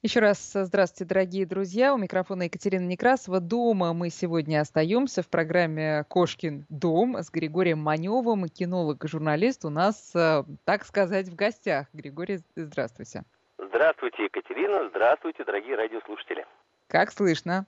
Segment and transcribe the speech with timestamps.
[0.00, 1.92] Еще раз здравствуйте, дорогие друзья.
[1.92, 3.40] У микрофона Екатерина Некрасова.
[3.40, 8.48] Дома мы сегодня остаемся в программе «Кошкин дом» с Григорием Маневым.
[8.48, 11.88] Кинолог и журналист у нас, э, так сказать, в гостях.
[11.92, 13.24] Григорий, здравствуйте.
[13.58, 14.88] Здравствуйте, Екатерина.
[14.90, 16.46] Здравствуйте, дорогие радиослушатели.
[16.86, 17.66] Как слышно?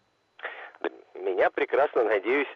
[1.16, 2.46] Меня прекрасно, надеюсь,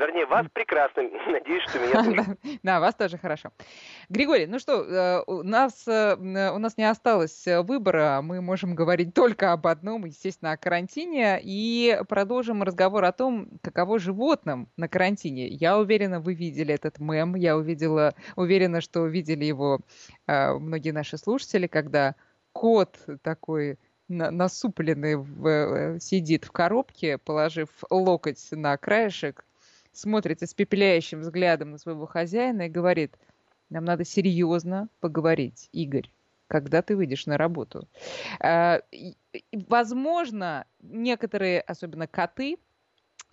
[0.00, 1.02] Вернее, вас прекрасно.
[1.26, 2.38] Надеюсь, что меня тоже.
[2.62, 3.50] Да, вас тоже хорошо.
[4.08, 8.20] Григорий, ну что, э, у нас, э, у нас не осталось э, выбора.
[8.22, 11.38] Мы можем говорить только об одном, естественно, о карантине.
[11.42, 15.48] И продолжим разговор о том, каково животным на карантине.
[15.48, 17.34] Я уверена, вы видели этот мем.
[17.34, 19.80] Я увидела, уверена, что видели его
[20.26, 22.14] многие наши слушатели, когда
[22.52, 29.44] кот такой насупленный в, сидит в коробке, положив локоть на краешек
[29.92, 33.16] смотрит испепеляющим взглядом на своего хозяина и говорит,
[33.68, 36.10] нам надо серьезно поговорить, Игорь
[36.50, 37.88] когда ты выйдешь на работу.
[38.40, 38.82] А,
[39.52, 42.58] возможно, некоторые, особенно коты,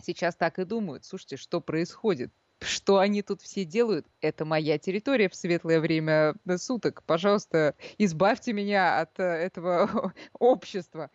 [0.02, 2.32] сейчас так и думают, слушайте, что происходит?
[2.60, 4.06] Что они тут все делают?
[4.22, 7.04] Это моя территория в светлое время суток.
[7.04, 11.10] Пожалуйста, избавьте меня от э, этого общества.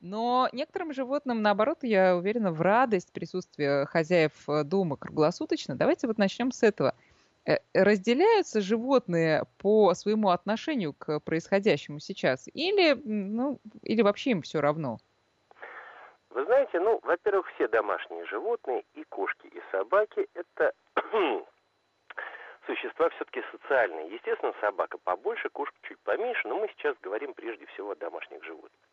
[0.00, 5.74] Но некоторым животным, наоборот, я уверена, в радость присутствия хозяев э, дома круглосуточно.
[5.74, 6.94] Давайте вот начнем с этого.
[7.44, 12.48] Э, разделяются животные по своему отношению к происходящему сейчас?
[12.54, 14.98] Или, ну, или вообще им все равно?
[16.30, 20.72] Вы знаете, ну, во-первых, все домашние животные, и кошки, и собаки, это
[22.66, 24.14] существа все-таки социальные.
[24.14, 28.87] Естественно, собака побольше, кошка чуть поменьше, но мы сейчас говорим прежде всего о домашних животных.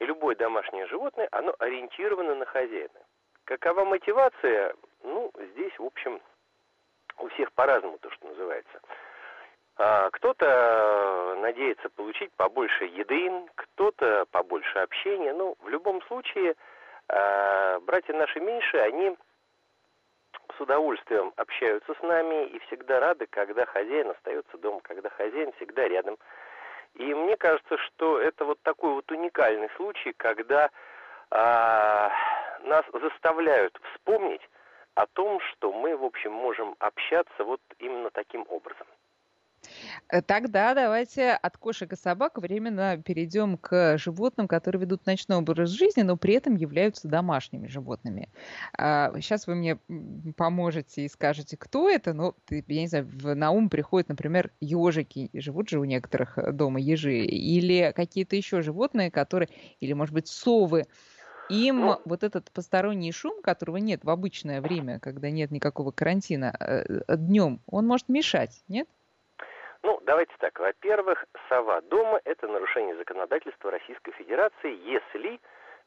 [0.00, 3.00] Любое домашнее животное, оно ориентировано на хозяина.
[3.44, 4.74] Какова мотивация?
[5.02, 6.20] Ну, здесь, в общем,
[7.18, 8.80] у всех по-разному то, что называется.
[9.76, 15.34] А, кто-то надеется получить побольше еды, кто-то побольше общения.
[15.34, 16.54] Ну, в любом случае,
[17.08, 19.16] а, братья наши меньшие, они
[20.56, 25.88] с удовольствием общаются с нами и всегда рады, когда хозяин остается дома, когда хозяин всегда
[25.88, 26.18] рядом
[26.94, 30.70] и мне кажется, что это вот такой вот уникальный случай, когда
[31.30, 32.10] а,
[32.62, 34.42] нас заставляют вспомнить
[34.94, 38.86] о том, что мы, в общем, можем общаться вот именно таким образом.
[40.08, 45.70] Э, тогда давайте от кошек и собак временно перейдем к животным, которые ведут ночной образ
[45.70, 48.28] жизни, но при этом являются домашними животными.
[48.76, 49.76] Сейчас а, вы мне
[50.36, 52.12] поможете и скажете, кто это.
[52.12, 55.30] Ну, я не знаю, на ум приходит, например, ежики.
[55.32, 57.18] Живут же у некоторых э, дома ежи.
[57.18, 59.48] Или какие-то еще животные, которые...
[59.80, 60.86] Или, может быть, совы.
[61.48, 66.54] Им ну, вот этот посторонний шум, которого нет в обычное время, когда нет никакого карантина,
[66.60, 68.88] э, днем, он может мешать, нет?
[69.82, 70.58] Ну, давайте так.
[70.58, 75.40] Во-первых, сова дома– это нарушение законодательства Российской Федерации, если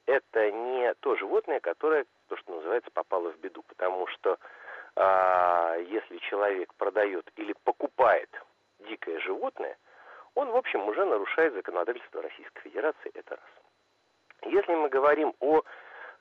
[0.07, 3.63] это не то животное, которое, то, что называется, попало в беду.
[3.67, 4.39] Потому что
[4.95, 8.29] а, если человек продает или покупает
[8.79, 9.77] дикое животное,
[10.33, 14.51] он, в общем, уже нарушает законодательство Российской Федерации, это раз.
[14.51, 15.61] Если мы говорим о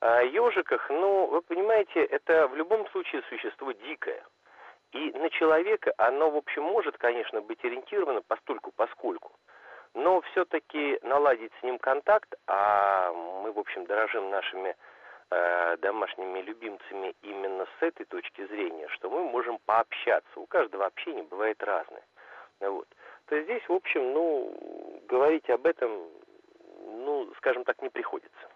[0.00, 4.22] а, ежиках, ну, вы понимаете, это в любом случае существо дикое–
[4.92, 9.32] и на человека оно, в общем, может, конечно, быть ориентировано постольку поскольку.
[9.94, 14.74] Но все-таки наладить с ним контакт, а мы, в общем, дорожим нашими
[15.30, 20.40] э, домашними любимцами именно с этой точки зрения, что мы можем пообщаться.
[20.40, 22.04] У каждого общения бывает разное.
[22.60, 22.88] Вот.
[23.26, 25.90] То здесь, в общем, ну, говорить об этом,
[26.86, 28.48] ну, скажем так, не приходится.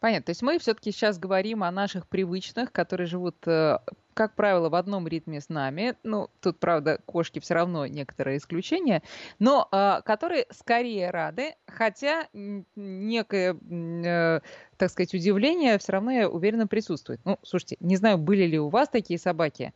[0.00, 0.26] Понятно.
[0.26, 3.78] То есть мы все-таки сейчас говорим о наших привычных, которые живут, э,
[4.18, 5.94] как правило, в одном ритме с нами.
[6.02, 9.04] Ну, тут, правда, кошки все равно некоторые исключения,
[9.38, 14.40] но э, которые скорее рады, хотя некое, э,
[14.76, 17.20] так сказать, удивление все равно, я уверена, присутствует.
[17.24, 19.72] Ну, слушайте, не знаю, были ли у вас такие собаки,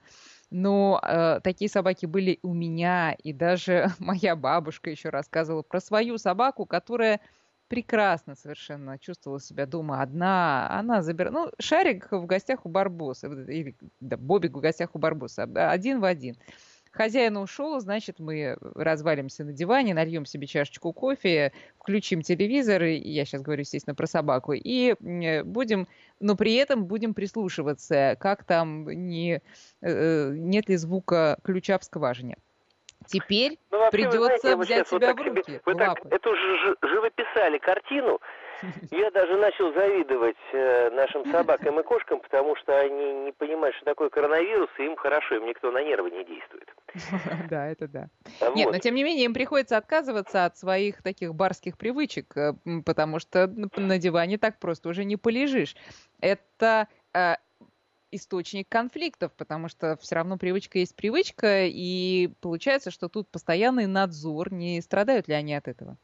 [0.51, 6.19] но э, такие собаки были у меня, и даже моя бабушка еще рассказывала про свою
[6.19, 7.21] собаку, которая
[7.73, 10.69] прекрасно совершенно чувствовала себя дома одна.
[10.79, 11.33] Она забирала...
[11.33, 16.05] Ну, Шарик в гостях у Барбоса, или да, Бобик в гостях у Барбоса, один в
[16.05, 16.37] один.
[16.91, 23.25] Хозяин ушел, значит, мы развалимся на диване, нальем себе чашечку кофе, включим телевизор, и я
[23.25, 24.95] сейчас говорю, естественно, про собаку, и
[25.43, 25.89] будем,
[26.21, 29.41] но при этом будем прислушиваться, как там не,
[29.81, 32.37] э, нет ли звука ключа в скважине.
[33.07, 35.61] Теперь ну, вообще, придется знаете, взять себя вот в руки.
[35.65, 38.21] Вы так эту ж, живописали картину.
[38.91, 43.85] Я даже начал завидовать э, нашим собакам и кошкам, потому что они не понимают, что
[43.85, 46.69] такое коронавирус, и им хорошо, им никто на нервы не действует.
[47.51, 48.09] Да, это да.
[48.55, 52.55] Нет, но тем не менее им приходится отказываться от своих таких барских привычек, э,
[52.85, 55.75] потому что на диване так просто уже не полежишь.
[56.21, 57.35] Это э,
[58.13, 64.53] источник конфликтов, потому что все равно привычка есть привычка, и получается, что тут постоянный надзор.
[64.53, 65.97] Не страдают ли они от этого?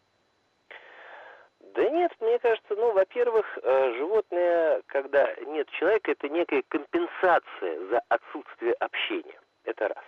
[1.75, 8.01] Да нет, мне кажется, ну, во-первых, э, животное, когда нет человека, это некая компенсация за
[8.09, 9.39] отсутствие общения.
[9.63, 10.05] Это раз.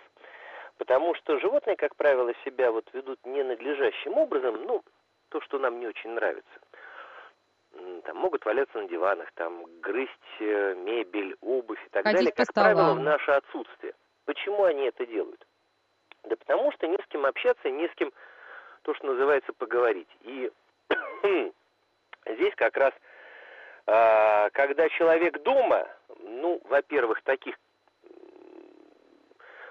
[0.77, 4.83] Потому что животные, как правило, себя вот ведут ненадлежащим образом, ну,
[5.29, 6.59] то, что нам не очень нравится.
[8.03, 12.53] Там могут валяться на диванах, там грызть э, мебель, обувь и так Ходить далее, как
[12.53, 13.93] правило, в наше отсутствие.
[14.25, 15.45] Почему они это делают?
[16.23, 18.11] Да потому что не с кем общаться, не с кем,
[18.83, 20.09] то, что называется, поговорить.
[20.21, 20.51] И
[22.25, 22.93] здесь как раз,
[23.87, 25.87] а, когда человек дома,
[26.19, 27.55] ну, во-первых, таких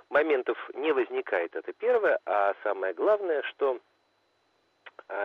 [0.08, 3.78] моментов не возникает, это первое, а самое главное, что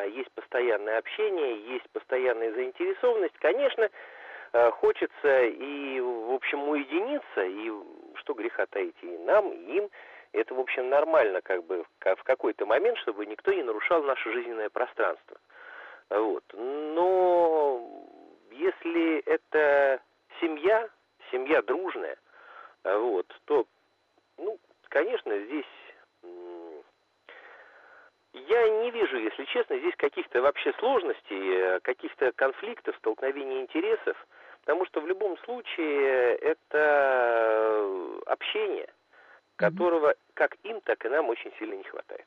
[0.06, 3.90] есть постоянное общение, есть постоянная заинтересованность, конечно,
[4.54, 7.72] а, хочется и, в общем, уединиться, и
[8.16, 9.90] что греха таить, и нам, и им,
[10.32, 14.70] это, в общем, нормально, как бы, в какой-то момент, чтобы никто не нарушал наше жизненное
[14.70, 15.38] пространство.
[16.10, 16.44] Вот.
[16.54, 17.82] Но
[18.52, 20.02] если это
[20.42, 20.90] семья,
[21.32, 22.18] семья дружная,
[22.84, 23.66] вот, то,
[24.38, 24.60] ну,
[24.90, 25.66] конечно, здесь
[28.48, 34.18] я не вижу, если честно, здесь каких-то вообще сложностей, каких-то конфликтов, столкновений интересов,
[34.62, 37.90] потому что в любом случае это
[38.26, 38.90] общение,
[39.56, 42.26] которого как им, так и нам очень сильно не хватает.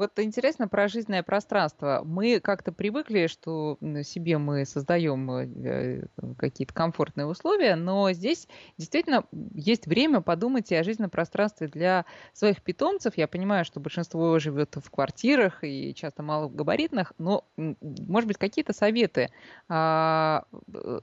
[0.00, 2.00] Вот интересно про жизненное пространство.
[2.06, 6.06] Мы как-то привыкли, что себе мы создаем э,
[6.38, 8.48] какие-то комфортные условия, но здесь
[8.78, 13.18] действительно есть время подумать и о жизненном пространстве для своих питомцев.
[13.18, 19.28] Я понимаю, что большинство живет в квартирах и часто малогабаритных, но, может быть, какие-то советы,
[19.68, 20.44] а,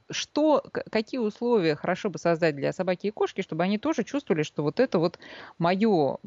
[0.10, 4.64] что, какие условия хорошо бы создать для собаки и кошки, чтобы они тоже чувствовали, что
[4.64, 5.20] вот это вот
[5.60, 6.18] мое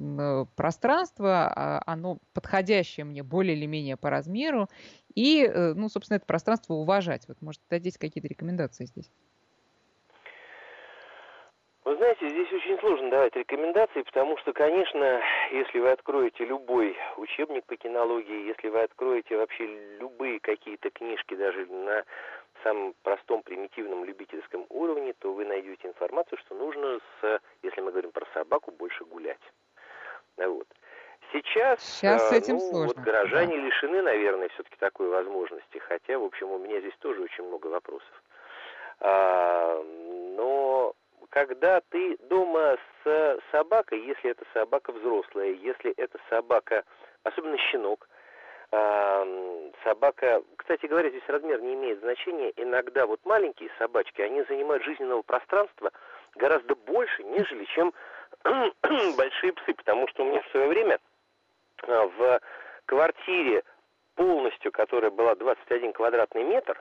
[0.54, 4.68] пространство, а, оно подходит подходящее мне более или менее по размеру,
[5.14, 7.22] и, э, ну, собственно, это пространство уважать.
[7.26, 9.10] Вот, может, дадите какие-то рекомендации здесь?
[11.84, 15.20] Вы знаете, здесь очень сложно давать рекомендации, потому что, конечно,
[15.50, 19.64] если вы откроете любой учебник по кинологии, если вы откроете вообще
[19.98, 22.04] любые какие-то книжки, даже на
[22.62, 28.12] самом простом, примитивном любительском уровне, то вы найдете информацию, что нужно, с, если мы говорим
[28.12, 29.40] про собаку, больше гулять.
[30.36, 30.68] Вот.
[31.32, 32.94] Сейчас, Сейчас с этим ну, сложно.
[32.94, 33.62] Вот горожане да.
[33.62, 38.22] лишены, наверное, все-таки такой возможности, хотя, в общем, у меня здесь тоже очень много вопросов.
[39.00, 39.82] А,
[40.36, 40.94] но
[41.30, 46.84] когда ты дома с собакой, если это собака взрослая, если это собака,
[47.22, 48.08] особенно щенок,
[48.72, 49.24] а,
[49.84, 55.22] собака, кстати говоря, здесь размер не имеет значения, иногда вот маленькие собачки, они занимают жизненного
[55.22, 55.92] пространства
[56.34, 57.92] гораздо больше, нежели чем
[59.16, 60.98] большие псы, потому что у меня в свое время
[61.86, 62.40] в
[62.86, 63.62] квартире
[64.14, 66.74] полностью, которая была 21 квадратный метр,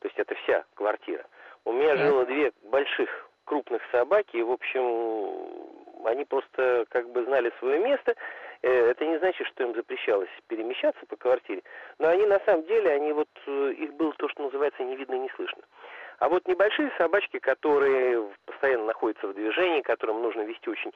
[0.00, 1.24] то есть это вся квартира,
[1.64, 7.52] у меня жило две больших крупных собаки, и, в общем, они просто как бы знали
[7.58, 8.14] свое место.
[8.62, 11.62] Э, это не значит, что им запрещалось перемещаться по квартире,
[11.98, 15.14] но они на самом деле, они вот, э, их было то, что называется, не видно,
[15.14, 15.62] не слышно.
[16.18, 20.92] А вот небольшие собачки, которые постоянно находятся в движении, которым нужно вести очень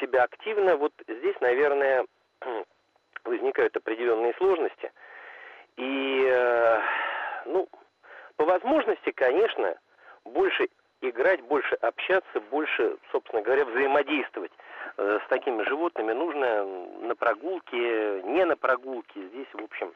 [0.00, 2.06] себя активно, вот здесь, наверное,
[3.28, 4.92] возникают определенные сложности.
[5.76, 6.80] И, э,
[7.46, 7.68] ну,
[8.36, 9.76] по возможности, конечно,
[10.24, 10.68] больше
[11.00, 14.52] играть, больше общаться, больше, собственно говоря, взаимодействовать
[14.96, 19.20] э, с такими животными нужно на прогулке, не на прогулке.
[19.28, 19.92] Здесь, в общем,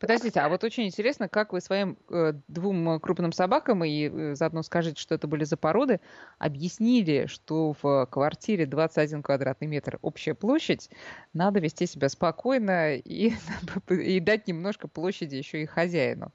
[0.00, 4.62] Подождите, а вот очень интересно, как вы своим э, двум крупным собакам, и э, заодно
[4.62, 6.00] скажите, что это были за породы,
[6.38, 10.90] объяснили, что в квартире 21 квадратный метр общая площадь,
[11.32, 13.32] надо вести себя спокойно и,
[13.88, 16.32] и дать немножко площади еще и хозяину.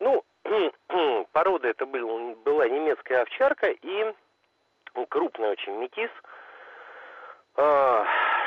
[0.00, 0.24] Ну,
[1.32, 4.14] порода это был, была немецкая овчарка и
[5.08, 6.10] крупный очень метис.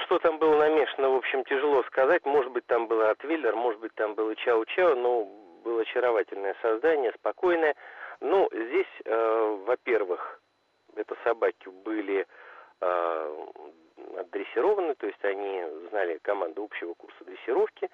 [0.06, 2.26] Что там было намешано, в общем, тяжело сказать.
[2.26, 5.24] Может быть, там был Ротвейлер, может быть, там было Чау-Чау, но
[5.64, 7.76] было очаровательное создание, спокойное.
[8.22, 10.40] Ну, здесь, э, во-первых,
[10.96, 12.28] это собаки были
[12.82, 13.46] э,
[14.32, 17.90] дрессированы, то есть они знали команду общего курса дрессировки.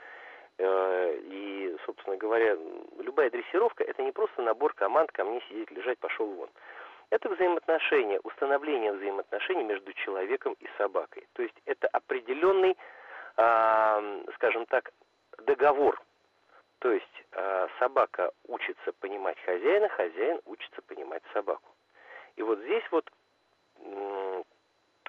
[0.58, 2.58] Э, и, собственно говоря,
[3.00, 6.50] любая дрессировка– это не просто набор команд ко мне сидеть, лежать, пошел вон.
[7.12, 11.28] Это взаимоотношения, установление взаимоотношений между человеком и собакой.
[11.34, 12.78] То есть это определенный,
[13.38, 14.92] э, скажем так,
[15.40, 16.02] договор.
[16.80, 21.76] То есть э, собака учится понимать хозяина, хозяин учится понимать собаку.
[22.38, 23.12] И вот здесь вот
[23.80, 24.44] э,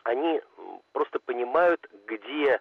[0.02, 0.42] они
[0.92, 2.60] просто понимают, где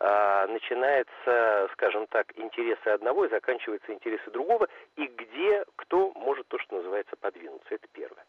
[0.00, 4.66] э, начинается, скажем так, интересы одного и заканчиваются интересы другого,
[4.96, 7.72] и где кто может то, что называется, подвинуться.
[7.72, 8.24] Это первое.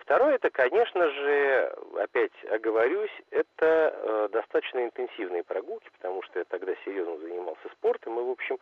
[0.00, 6.74] Второе, это, конечно же, опять оговорюсь, это э, достаточно интенсивные прогулки, потому что я тогда
[6.84, 8.58] серьезно занимался спортом, и, в общем,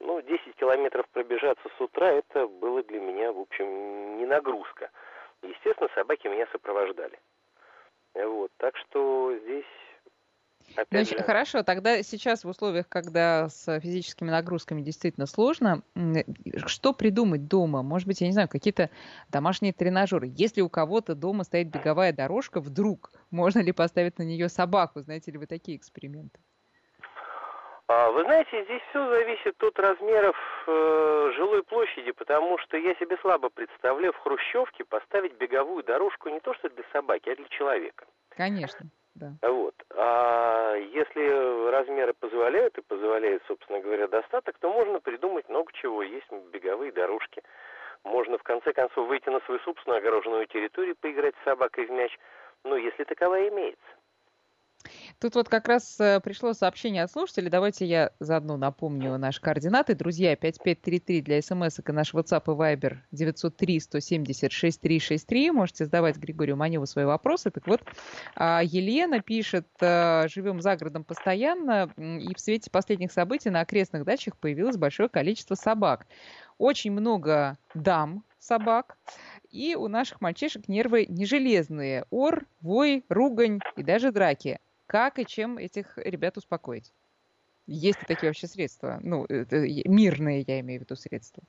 [0.00, 4.90] ну, 10 километров пробежаться с утра, это было для меня, в общем, не нагрузка.
[5.42, 7.18] Естественно, собаки меня сопровождали.
[8.14, 9.66] Вот, так что здесь
[10.76, 11.24] Опять ну, же...
[11.24, 15.82] Хорошо, тогда сейчас в условиях, когда с физическими нагрузками действительно сложно,
[16.66, 17.82] что придумать дома?
[17.82, 18.90] Может быть, я не знаю, какие-то
[19.28, 20.30] домашние тренажеры.
[20.36, 25.00] Если у кого-то дома стоит беговая дорожка, вдруг можно ли поставить на нее собаку?
[25.00, 26.38] Знаете ли вы такие эксперименты?
[27.92, 30.36] А, вы знаете, здесь все зависит от размеров
[30.68, 36.38] э, жилой площади, потому что я себе слабо представляю в Хрущевке поставить беговую дорожку не
[36.38, 38.06] то что для собаки, а для человека.
[38.28, 38.86] Конечно.
[39.14, 39.32] Да.
[39.42, 39.74] Вот.
[39.96, 46.02] А если размеры позволяют и позволяет, собственно говоря, достаток, то можно придумать много чего.
[46.02, 47.42] Есть беговые дорожки.
[48.04, 52.16] Можно в конце концов выйти на свою собственную огороженную территорию, поиграть с собакой в мяч,
[52.64, 53.99] ну, если таковая имеется.
[55.18, 57.50] Тут вот как раз э, пришло сообщение от слушателей.
[57.50, 59.94] Давайте я заодно напомню наши координаты.
[59.94, 65.52] Друзья, 5533 для смс и наш WhatsApp и Viber 903-170-6363.
[65.52, 67.50] Можете задавать Григорию Маневу свои вопросы.
[67.50, 67.82] Так вот,
[68.34, 74.04] а, Елена пишет, э, живем за городом постоянно, и в свете последних событий на окрестных
[74.04, 76.06] дачах появилось большое количество собак.
[76.56, 78.96] Очень много дам собак.
[79.50, 82.04] И у наших мальчишек нервы не железные.
[82.10, 84.60] Ор, вой, ругань и даже драки.
[84.90, 86.92] Как и чем этих ребят успокоить?
[87.68, 88.98] Есть ли такие вообще средства?
[89.04, 91.44] Ну, это мирные, я имею в виду, средства.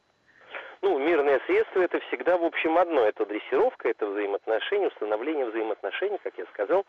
[0.84, 3.02] Ну, мирные средства это всегда, в общем, одно.
[3.02, 6.86] Это дрессировка, это взаимоотношения, установление взаимоотношений, как я сказал,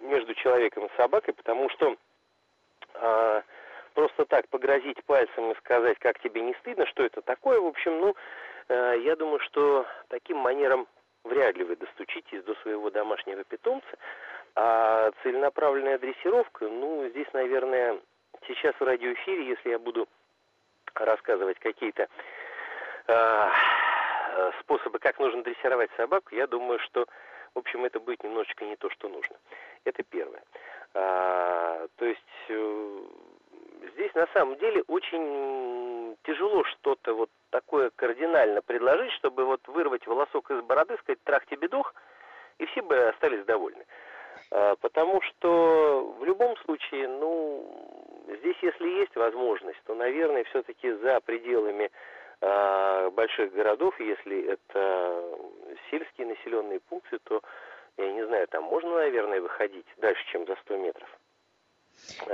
[0.00, 1.96] между человеком и собакой, потому что
[2.96, 3.42] а,
[3.94, 8.00] просто так погрозить пальцем и сказать, как тебе не стыдно, что это такое, в общем,
[8.00, 8.14] ну,
[8.68, 10.86] а, я думаю, что таким манером
[11.24, 13.96] вряд ли вы достучитесь до своего домашнего питомца.
[14.54, 17.98] А целенаправленная дрессировка, ну, здесь, наверное,
[18.46, 20.06] сейчас в радиоэфире, если я буду
[20.94, 22.08] рассказывать какие-то
[23.06, 23.48] э,
[24.60, 27.06] способы, как нужно дрессировать собаку, я думаю, что,
[27.54, 29.36] в общем, это будет немножечко не то, что нужно.
[29.84, 30.42] Это первое.
[30.94, 32.98] А, то есть э,
[33.94, 40.50] здесь на самом деле очень тяжело что-то вот такое кардинально предложить, чтобы вот вырвать волосок
[40.50, 41.94] из бороды, сказать трахте бедох,
[42.58, 43.84] и все бы остались довольны.
[44.50, 47.66] А, потому что в любом случае, ну,
[48.40, 51.90] здесь если есть возможность, то, наверное, все-таки за пределами
[52.40, 55.24] э, больших городов, если это
[55.90, 57.42] сельские населенные пункты, то,
[57.96, 61.08] я не знаю, там можно, наверное, выходить дальше, чем за 100 метров.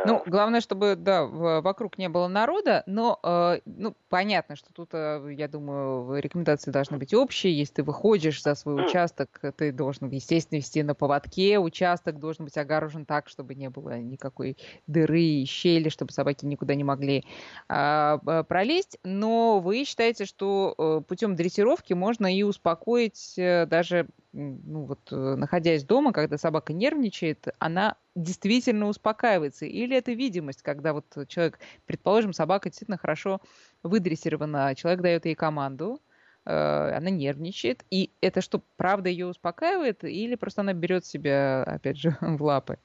[0.05, 5.35] Ну, главное, чтобы, да, вокруг не было народа, но, э, ну, понятно, что тут, э,
[5.37, 7.57] я думаю, рекомендации должны быть общие.
[7.57, 11.59] Если ты выходишь за свой участок, ты должен, естественно, вести на поводке.
[11.59, 14.57] Участок должен быть огорожен так, чтобы не было никакой
[14.87, 17.25] дыры и щели, чтобы собаки никуда не могли
[17.69, 18.99] а, пролезть.
[19.05, 26.13] Но вы считаете, что э, путем дрессировки можно и успокоить даже ну вот, находясь дома,
[26.13, 29.65] когда собака нервничает, она действительно успокаивается?
[29.65, 33.41] Или это видимость, когда вот человек, предположим, собака действительно хорошо
[33.83, 36.01] выдрессирована, человек дает ей команду,
[36.45, 41.97] э, она нервничает, и это что, правда ее успокаивает, или просто она берет себя, опять
[41.99, 42.79] же, в лапы?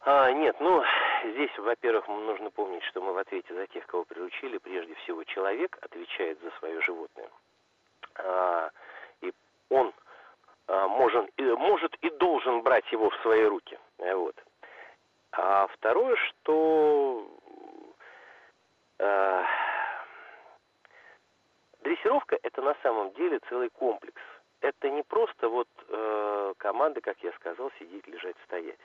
[0.00, 0.82] А, нет, ну,
[1.34, 5.78] здесь, во-первых, нужно помнить, что мы в ответе за тех, кого приручили, прежде всего человек
[5.82, 7.28] отвечает за свое животное.
[8.14, 8.70] А,
[9.20, 9.32] и
[9.68, 9.92] он
[10.68, 12.10] а, может, может и
[12.86, 13.78] брать его в свои руки.
[13.98, 14.34] Вот.
[15.32, 17.26] А второе, что
[18.98, 19.44] э,
[21.82, 24.20] дрессировка это на самом деле целый комплекс.
[24.60, 28.78] Это не просто вот э, команда, как я сказал, сидеть, лежать, стоять.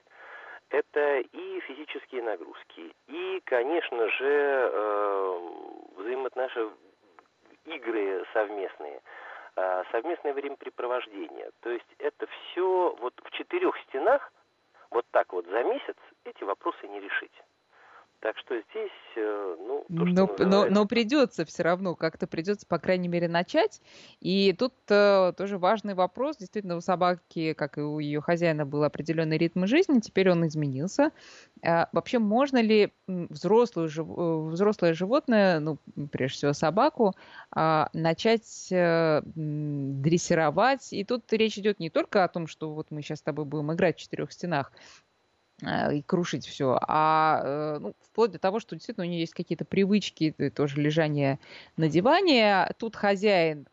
[0.69, 5.39] Это и физические нагрузки, и, конечно же, э,
[5.97, 6.71] взаимоотношения,
[7.65, 9.01] игры совместные, э,
[9.91, 11.51] совместное времяпрепровождение.
[11.61, 14.31] То есть это все вот в четырех стенах–
[14.91, 17.31] вот так вот за месяц эти вопросы не решить.
[18.21, 20.45] Так что здесь, э, ну, то, но, называется...
[20.45, 23.81] но, но придется все равно, как-то придется, по крайней мере, начать.
[24.19, 26.37] И тут э, тоже важный вопрос.
[26.37, 31.09] Действительно, у собаки, как и у ее хозяина, был определенный ритм жизни, теперь он изменился.
[31.63, 34.07] Э, вообще, можно ли взрослую, жив...
[34.07, 35.79] Э, взрослое животное, ну,
[36.11, 37.15] прежде всего собаку,
[37.55, 40.93] э, начать э, дрессировать?
[40.93, 43.73] И тут речь идет не только о том, что вот мы сейчас с тобой будем
[43.73, 44.71] играть в четырех стенах,
[45.61, 49.65] и крушить все, а э, ну, вплоть до того, что действительно у нее есть какие-то
[49.65, 51.39] привычки, тоже лежание
[51.77, 52.67] на диване.
[52.77, 53.67] Тут хозяин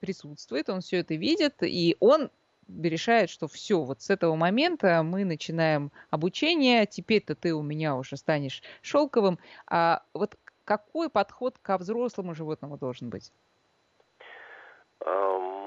[0.00, 2.30] присутствует, он все это видит, и он
[2.68, 8.16] решает, что все, вот с этого момента мы начинаем обучение, теперь-то ты у меня уже
[8.16, 9.38] станешь шелковым.
[9.66, 13.32] А вот какой подход ко взрослому животному должен быть?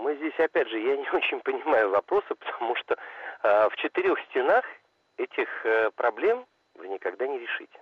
[0.07, 2.96] Мы здесь, опять же, я не очень понимаю вопроса, потому что
[3.43, 4.63] э, в четырех стенах
[5.17, 6.45] этих э, проблем
[6.75, 7.79] вы никогда не решите.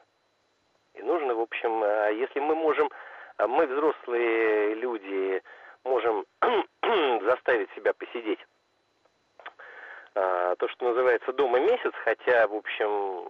[0.93, 2.89] И нужно, в общем, э, если мы можем,
[3.37, 5.41] э, мы взрослые люди,
[5.83, 6.25] можем
[7.25, 8.39] заставить себя посидеть
[10.13, 13.27] то, что называется дома месяц, хотя, в общем,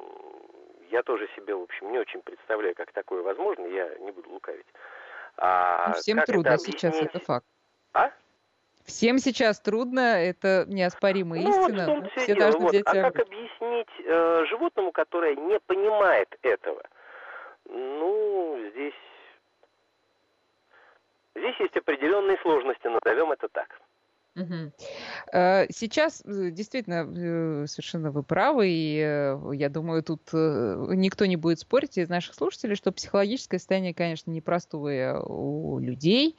[0.91, 4.67] я тоже себе, в общем, не очень представляю, как такое возможно, я не буду лукавить.
[5.37, 7.45] А ну, всем трудно сейчас, это факт.
[7.93, 8.11] А?
[8.85, 11.87] Всем сейчас трудно, это неоспоримая ну, истина.
[11.87, 12.75] Вот Все должны вот.
[12.85, 16.83] А как объяснить э, животному, которое не понимает этого?
[17.67, 18.93] Ну, здесь...
[21.35, 23.81] Здесь есть определенные сложности, назовем это так.
[24.35, 24.71] Угу.
[25.71, 31.97] Сейчас э, действительно э, совершенно вы правы, и я думаю, тут никто не будет спорить
[31.97, 36.37] из наших слушателей, что психологическое состояние, конечно, непростое у людей.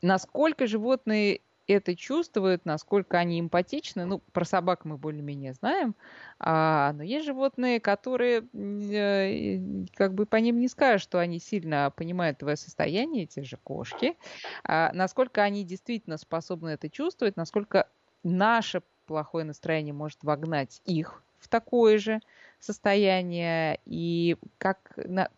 [0.00, 1.40] Насколько животные
[1.72, 4.04] это чувствуют, насколько они эмпатичны.
[4.04, 5.94] Ну, про собак мы более-менее знаем.
[6.38, 11.92] А, но есть животные, которые э, как бы по ним не скажешь, что они сильно
[11.94, 14.16] понимают твое состояние, те же кошки.
[14.64, 17.88] А, насколько они действительно способны это чувствовать, насколько
[18.22, 22.20] наше плохое настроение может вогнать их в такое же
[22.60, 23.80] состояние.
[23.84, 24.92] И как,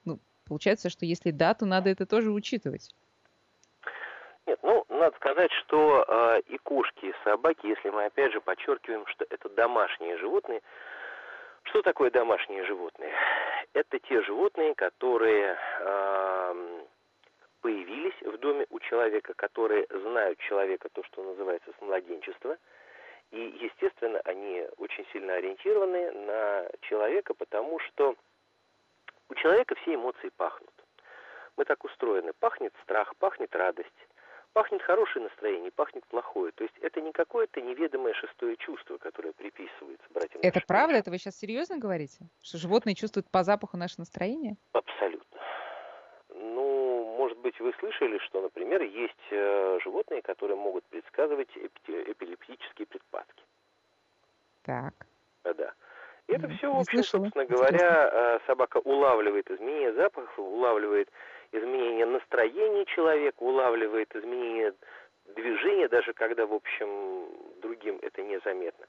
[0.05, 2.95] ну, получается, что если да, то надо это тоже учитывать.
[4.47, 9.07] Нет, ну, надо сказать, что э, и кошки, и собаки, если мы опять же подчеркиваем,
[9.07, 10.61] что это домашние животные,
[11.65, 13.13] что такое домашние животные?
[13.73, 16.85] Это те животные, которые э,
[17.63, 22.59] появились в доме у человека, которые знают человека, то, что называется, с младенчества,
[23.31, 28.15] и, естественно, они очень сильно ориентированы на человека, потому что
[29.31, 30.71] у человека все эмоции пахнут.
[31.57, 32.33] Мы так устроены.
[32.35, 33.89] Пахнет страх, пахнет радость,
[34.55, 36.53] Пахнет хорошее настроение, пахнет плохое.
[36.53, 40.41] То есть это не какое-то неведомое шестое чувство, которое приписывается братьям.
[40.43, 40.97] Это правда?
[40.97, 42.29] Это вы сейчас серьезно говорите?
[42.41, 44.57] Что животные чувствуют по запаху наше настроение?
[44.73, 45.41] Абсолютно.
[46.29, 53.43] Ну, может быть, вы слышали, что, например, есть э, животные, которые могут предсказывать эпилептические припадки.
[54.63, 54.95] Так.
[55.43, 55.73] Да.
[56.29, 61.11] Это все, в общем, собственно говоря, э, собака улавливает изменения запахов, улавливает
[61.55, 64.75] изменение настроения человека, улавливает изменение
[65.35, 67.29] движения, даже когда, в общем,
[67.63, 68.87] другим это незаметно.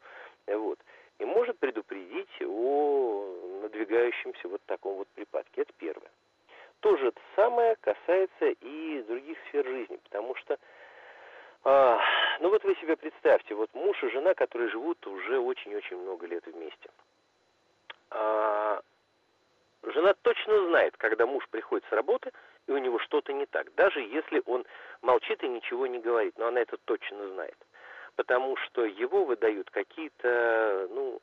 [0.48, 0.80] Вот.
[1.20, 5.62] И может предупредить о надвигающемся вот таком вот припадке.
[5.62, 6.10] Это первое.
[6.82, 10.58] То же самое касается и других сфер жизни, потому что,
[11.64, 12.00] а,
[12.42, 16.46] ну вот вы себе представьте, вот муж и жена, которые живут уже очень-очень много лет
[16.46, 16.90] вместе.
[18.12, 18.82] А,
[19.84, 22.32] жена точно знает, когда муж приходит с работы,
[22.68, 23.74] и у него что-то не так.
[23.76, 24.66] Даже если он
[25.02, 27.58] молчит и ничего не говорит, но она это точно знает.
[28.16, 31.22] Потому что его выдают какие-то, ну,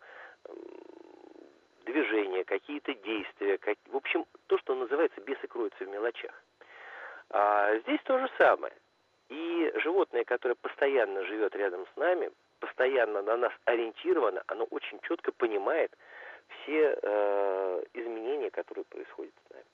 [1.85, 3.77] движения, какие-то действия, как...
[3.87, 6.33] в общем, то, что называется бесы кроются в мелочах.
[7.31, 8.75] А здесь то же самое.
[9.29, 15.33] И животное, которое постоянно живет рядом с нами, постоянно на нас ориентировано, оно очень четко
[15.33, 15.91] понимает
[16.49, 19.65] все э, изменения, которые происходят с нами.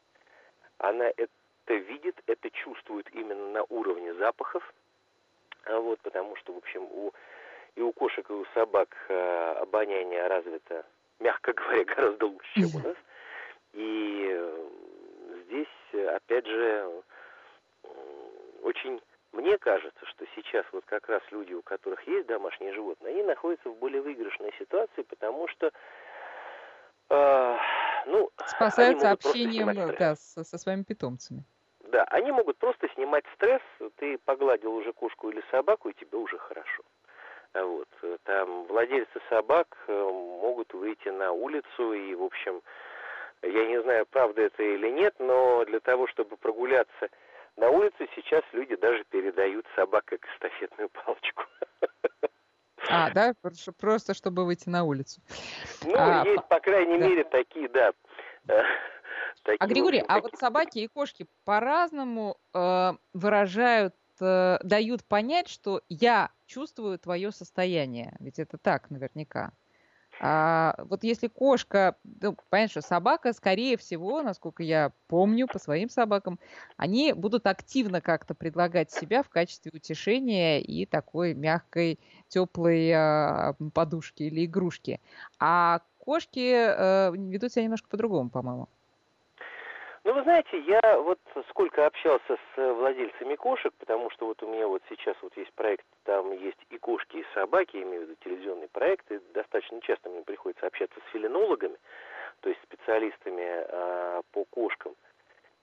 [0.79, 1.33] Она это
[1.69, 4.63] это видит, это чувствует именно на уровне запахов,
[5.65, 7.13] а вот, потому что, в общем, у,
[7.77, 10.87] и у кошек, и у собак э, обоняние развито,
[11.21, 12.97] мягко говоря, гораздо лучше, чем у нас.
[13.75, 14.69] И э,
[15.45, 17.03] здесь, опять же,
[17.85, 17.89] э,
[18.63, 19.01] очень
[19.33, 23.69] мне кажется, что сейчас вот как раз люди, у которых есть домашние животные, они находятся
[23.69, 25.71] в более выигрышной ситуации, потому что
[27.11, 27.57] э,
[28.07, 31.45] ну, спасаются общением да, со, со своими питомцами.
[31.91, 33.63] Да, они могут просто снимать стресс,
[33.97, 36.83] ты погладил уже кошку или собаку, и тебе уже хорошо.
[37.55, 37.89] Вот.
[38.25, 42.61] Там владельцы собак э, могут выйти на улицу и, в общем,
[43.43, 47.09] Я не знаю, правда это или нет, но для того, чтобы прогуляться
[47.57, 51.45] на улице, сейчас люди даже передают собак как эстафетную палочку.
[52.91, 53.35] А, да,
[53.79, 55.21] просто чтобы выйти на улицу.
[55.85, 57.07] Ну, а, есть, по крайней да.
[57.07, 57.93] мере, такие, да.
[59.49, 65.49] Э, такие, а, Григорий, а вот собаки и кошки по-разному э, выражают, э, дают понять,
[65.49, 68.17] что я чувствую твое состояние.
[68.21, 69.53] Ведь это так наверняка.
[70.21, 75.89] А вот если кошка, ну, понятно, что собака, скорее всего, насколько я помню по своим
[75.89, 76.41] собакам,
[76.77, 84.25] они будут активно как-то предлагать себя в качестве утешения и такой мягкой, теплой а, подушки
[84.25, 85.01] или игрушки.
[85.39, 88.69] А кошки а, ведут себя немножко по-другому, по-моему.
[90.09, 94.67] Ну, вы знаете, я вот сколько общался с владельцами кошек, потому что вот у меня
[94.67, 98.17] вот сейчас вот есть проект, там есть и кошки, и собаки, я имею в виду
[98.25, 101.77] телевизионный проект, достаточно часто мне приходится общаться с филинологами,
[102.41, 104.95] то есть специалистами а, по кошкам.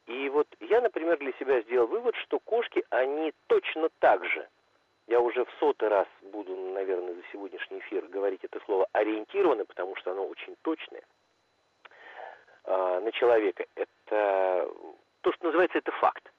[0.05, 4.47] И вот я, например, для себя сделал вывод, что кошки, они точно так же,
[5.08, 9.95] я уже в сотый раз буду, наверное, за сегодняшний эфир говорить это слово ориентированы, потому
[9.95, 11.01] что оно очень точное–
[12.65, 13.65] э, на человека.
[13.75, 14.69] Это
[15.21, 16.32] то, что называется, это факт.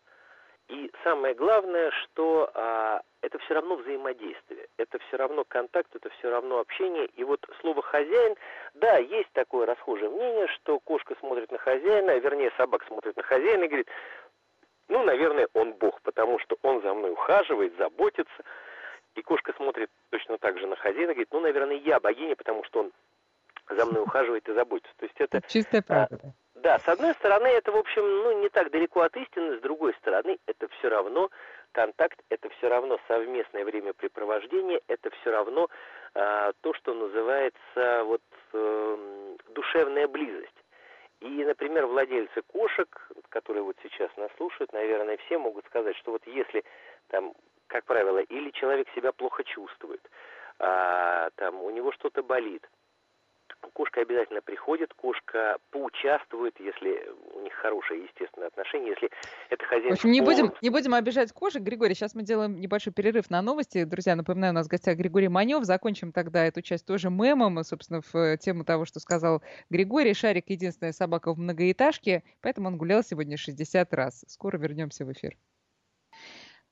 [0.69, 6.29] И самое главное, что а, это все равно взаимодействие, это все равно контакт, это все
[6.29, 7.07] равно общение.
[7.17, 8.35] И вот слово хозяин,
[8.75, 13.65] да, есть такое расхожее мнение, что кошка смотрит на хозяина, вернее собака смотрит на хозяина
[13.65, 13.89] и говорит,
[14.89, 18.45] ну, наверное, он бог, потому что он за мной ухаживает, заботится.
[19.15, 22.65] И кошка смотрит точно так же на хозяина и говорит, ну, наверное, я богиня, потому
[22.65, 22.93] что он
[23.69, 24.93] за мной ухаживает и заботится.
[24.97, 25.41] То есть это...
[25.49, 26.19] Чистая правда.
[26.23, 29.61] А, да, с одной стороны, это, в общем, ну, не так далеко от истины, с
[29.61, 31.31] другой стороны, это все равно
[31.73, 35.69] контакт, это все равно совместное времяпрепровождение, это все равно
[36.15, 38.23] э, то, что называется вот
[38.55, 40.57] э, душевная близость.
[41.21, 42.89] И, например, владельцы кошек,
[43.29, 46.65] которые вот сейчас нас слушают, наверное, все могут сказать, что вот если
[47.09, 47.35] там,
[47.67, 50.01] как правило, или человек себя плохо чувствует,
[50.59, 52.69] а, там у него что-то болит,
[53.73, 59.11] Кошка обязательно приходит, кошка поучаствует, если у них хорошие естественные отношения, если
[59.51, 59.91] это хозяин...
[59.91, 61.63] В общем, не будем, не будем обижать кошек.
[61.63, 63.85] Григорий, сейчас мы делаем небольшой перерыв на новости.
[63.85, 65.65] Друзья, напоминаю, у нас в гостях Григорий Манев.
[65.65, 70.15] Закончим тогда эту часть тоже мемом, собственно, в тему того, что сказал Григорий.
[70.15, 74.25] Шарик— единственная собака в многоэтажке, поэтому он гулял сегодня 60 раз.
[74.29, 75.37] Скоро вернемся в эфир.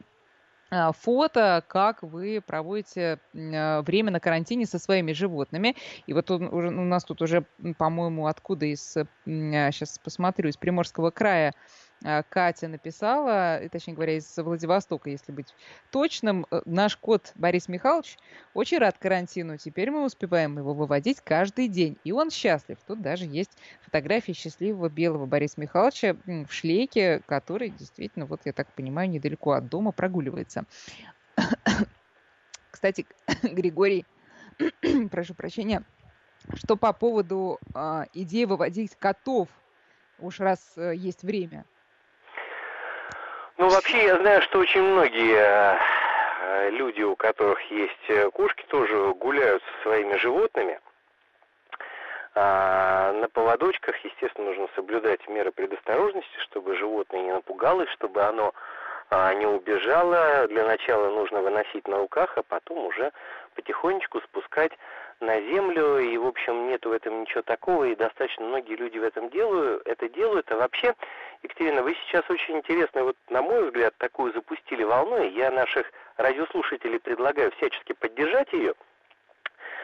[0.70, 5.76] а, фото, как вы проводите а, время на карантине со своими животными.
[6.08, 7.46] И вот у нас тут уже,
[7.78, 11.87] по-моему, откуда из, сейчас посмотрю, из Приморского края а,
[12.29, 15.53] Катя написала, точнее говоря, из Владивостока, если быть
[15.89, 18.17] точным, э, наш кот Борис Михайлович
[18.53, 19.57] очень рад карантину.
[19.57, 21.97] Теперь мы успеваем его выводить каждый день.
[22.03, 22.77] И он счастлив.
[22.86, 28.71] Тут даже есть фотография счастливого белого Бориса Михайловича в шлейке, который действительно, вот я так
[28.73, 30.65] понимаю, недалеко от дома прогуливается.
[32.71, 33.07] Кстати,
[33.41, 34.05] Григорий,
[35.10, 35.83] прошу прощения,
[36.53, 39.49] что по поводу э, идеи выводить котов,
[40.19, 41.65] уж раз э, есть время–
[43.58, 49.13] ну, вообще, я знаю, что очень многие э, люди, у которых есть э, кошки, тоже
[49.13, 50.80] гуляют со своими животными.
[52.36, 58.54] А на поводочках, естественно, нужно соблюдать меры предосторожности, чтобы животное не напугалось, чтобы оно
[59.10, 60.48] а, не убежало.
[60.48, 63.12] Для начала нужно выносить на руках, а потом уже
[63.56, 64.72] потихонечку спускать
[65.19, 69.03] на землю, и, в общем, нет в этом ничего такого, и достаточно многие люди в
[69.03, 70.51] этом делают, это делают.
[70.51, 70.93] А вообще,
[71.43, 75.91] Екатерина, вы сейчас очень интересно, вот, на мой взгляд, такую запустили волну, и я наших
[76.17, 78.73] радиослушателей предлагаю всячески поддержать ее,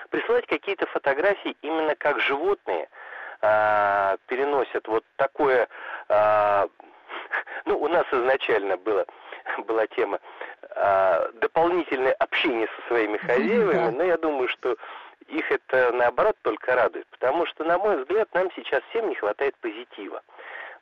[0.09, 2.87] присылать какие-то фотографии именно как животные
[3.41, 5.67] а, переносят вот такое...
[6.09, 6.67] А,
[7.65, 9.05] ну, у нас изначально было,
[9.65, 10.19] была тема
[10.75, 14.77] а, дополнительное общение со своими хозяевами, но я думаю, что
[15.27, 19.55] их это наоборот только радует, потому что, на мой взгляд, нам сейчас всем не хватает
[19.57, 20.21] позитива.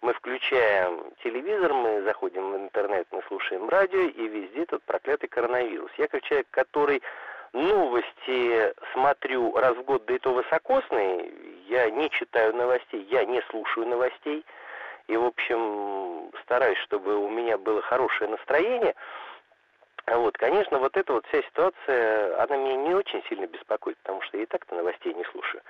[0.01, 5.91] Мы включаем телевизор, мы заходим в интернет, мы слушаем радио, и везде тот проклятый коронавирус.
[5.97, 7.03] Я как человек, который
[7.53, 11.31] Новости смотрю раз в год, да и то высокосные.
[11.67, 14.45] Я не читаю новостей, я не слушаю новостей.
[15.07, 18.95] И, в общем, стараюсь, чтобы у меня было хорошее настроение.
[20.07, 24.37] Вот, конечно, вот эта вот вся ситуация, она меня не очень сильно беспокоит, потому что
[24.37, 25.61] я и так-то новостей не слушаю.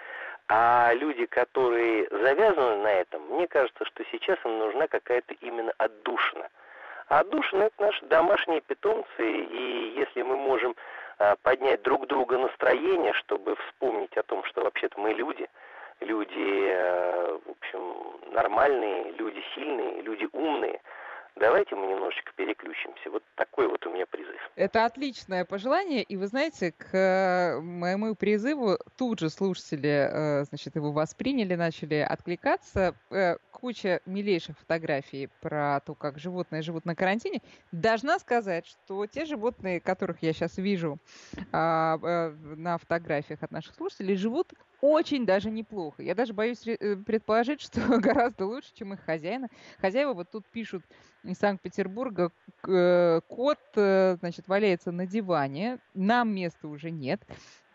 [0.48, 6.50] А люди, которые завязаны на этом, мне кажется, что сейчас им нужна какая-то именно отдушина.
[7.10, 10.76] А отдушина– это наши домашние питомцы, и если мы можем
[11.20, 15.48] а, поднять друг друга настроение, чтобы вспомнить о том, что вообще-то мы люди,
[16.00, 20.82] люди, а, в общем, нормальные, люди сильные, люди умные–
[21.36, 23.10] давайте мы немножечко переключимся.
[23.10, 24.36] Вот такой вот у меня призыв.
[24.56, 30.76] Это отличное пожелание, и вы знаете, к э, моему призыву тут же слушатели, э, значит,
[30.76, 32.96] его восприняли, начали откликаться.
[33.10, 37.41] Э, куча милейших фотографий про то, как животные живут на карантине.
[37.72, 40.98] Должна сказать, что те животные, которых я сейчас вижу
[41.52, 46.04] а, на фотографиях от наших слушателей, живут очень даже неплохо.
[46.04, 49.48] Я даже боюсь предположить, что гораздо лучше, чем их хозяина.
[49.80, 50.84] Хозяева вот тут пишут,
[51.24, 52.32] из Санкт-Петербурга
[52.67, 57.22] э, кот, э, значит, валяется на диване, нам места уже нет.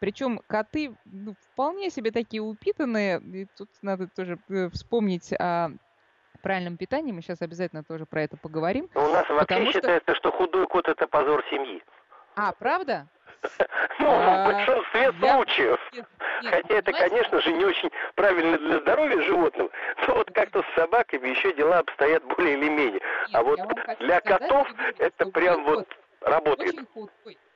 [0.00, 3.20] Причем коты ну, вполне себе такие упитанные.
[3.20, 5.70] И тут надо тоже э, вспомнить о
[6.42, 7.12] правильном питании.
[7.12, 8.88] Мы сейчас обязательно тоже про это поговорим.
[8.94, 10.30] У нас вообще считается, что...
[10.30, 11.82] что худой кот это позор семьи.
[12.36, 13.08] А, правда?
[13.98, 15.80] Ну, в а, большинстве случаев.
[16.42, 19.70] Хотя это, конечно же, не очень правильно для здоровья животного,
[20.06, 23.00] но вот как-то с собаками еще дела обстоят более или менее.
[23.32, 23.58] А вот
[24.00, 25.88] для котов это прям вот
[26.20, 26.76] работает.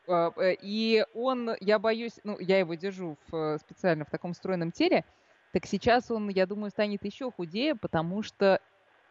[0.08, 4.34] А, э, и он, я боюсь, ну, я его держу в, э, специально в таком
[4.34, 5.04] стройном теле,
[5.52, 8.60] так сейчас он, я думаю, станет еще худее, потому что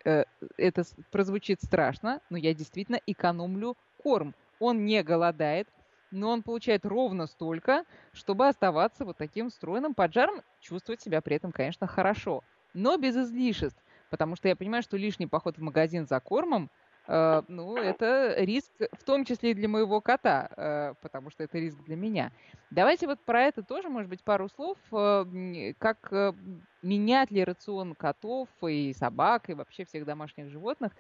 [0.06, 0.24] э,
[0.58, 4.34] это прозвучит страшно, но я действительно экономлю корм.
[4.60, 5.68] Он не голодает,
[6.12, 11.52] но он получает ровно столько, чтобы оставаться вот таким стройным поджаром, чувствовать себя при этом,
[11.52, 12.44] конечно, хорошо,
[12.74, 16.70] но без излишеств, потому что я понимаю, что лишний поход в магазин за кормом,
[17.08, 21.58] э, ну, это риск, в том числе и для моего кота, э, потому что это
[21.58, 22.32] риск для меня.
[22.70, 26.34] Давайте вот про это тоже, может быть, пару слов, э, как э,
[26.82, 30.94] менять ли рацион котов и собак, и вообще всех домашних животных,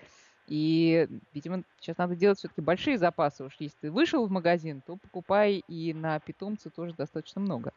[0.49, 3.43] и, видимо, сейчас надо делать все-таки большие запасы.
[3.45, 7.71] Уж если ты вышел в магазин, то покупай и на питомца тоже достаточно много.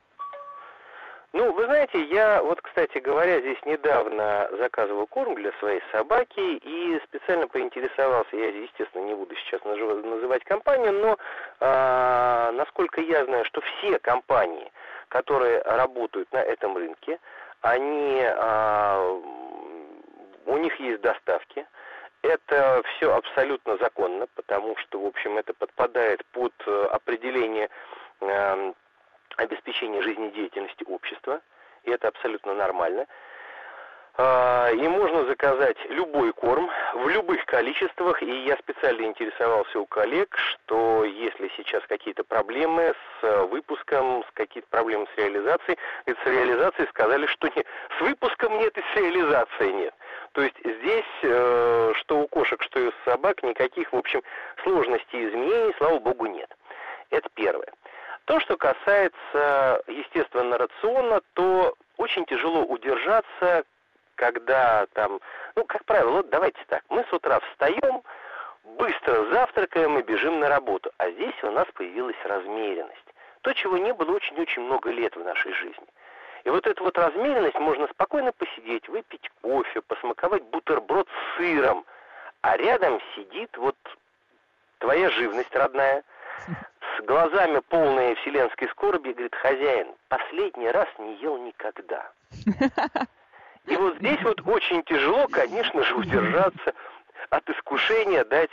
[1.35, 7.01] Ну, вы знаете, я вот, кстати говоря, здесь недавно заказывал корм для своей собаки и
[7.05, 11.17] специально поинтересовался, я, естественно, не буду сейчас называть компанию, но
[11.61, 14.71] а, насколько я знаю, что все компании,
[15.09, 17.19] которые работают на этом рынке,
[17.63, 19.19] они, а,
[20.45, 21.67] у них есть доставки,
[22.23, 27.69] это все абсолютно законно, потому что, в общем, это подпадает под э, определение
[28.21, 28.73] э,
[29.37, 31.41] обеспечения жизнедеятельности общества,
[31.85, 33.07] и это абсолютно нормально.
[34.19, 38.23] А, и можно заказать любой корм в любых количествах.
[38.23, 44.33] И я специально интересовался у коллег, что если сейчас какие-то проблемы с э, выпуском, с
[44.35, 47.67] какие-то проблемы с реализацией, с реализацией сказали, что нет.
[47.99, 49.95] С выпуском нет и с реализацией нет.
[50.33, 54.23] То есть здесь, э, что у кошек, что и у собак, никаких, в общем,
[54.63, 56.51] сложностей изменений, слава богу, нет.
[57.11, 57.71] Это первое.
[58.25, 63.65] То, что касается, естественно, рациона, то очень тяжело удержаться,
[64.15, 65.21] когда там,
[65.55, 68.03] ну, как правило, вот давайте так, мы с утра встаем,
[68.65, 72.99] быстро завтракаем и бежим на работу, а здесь у нас появилась размеренность.
[73.43, 75.87] То, чего не было очень-очень много лет в нашей жизни.
[76.45, 81.85] И вот эту вот размеренность можно спокойно посидеть, выпить кофе, посмаковать бутерброд с сыром,
[82.41, 83.77] а рядом сидит вот
[84.79, 86.03] твоя живность родная,
[86.99, 92.11] с глазами полные вселенской скорби, и говорит, хозяин, последний раз не ел никогда.
[93.67, 96.75] И вот здесь вот очень тяжело, конечно же, удержаться
[97.33, 98.51] от искушения дать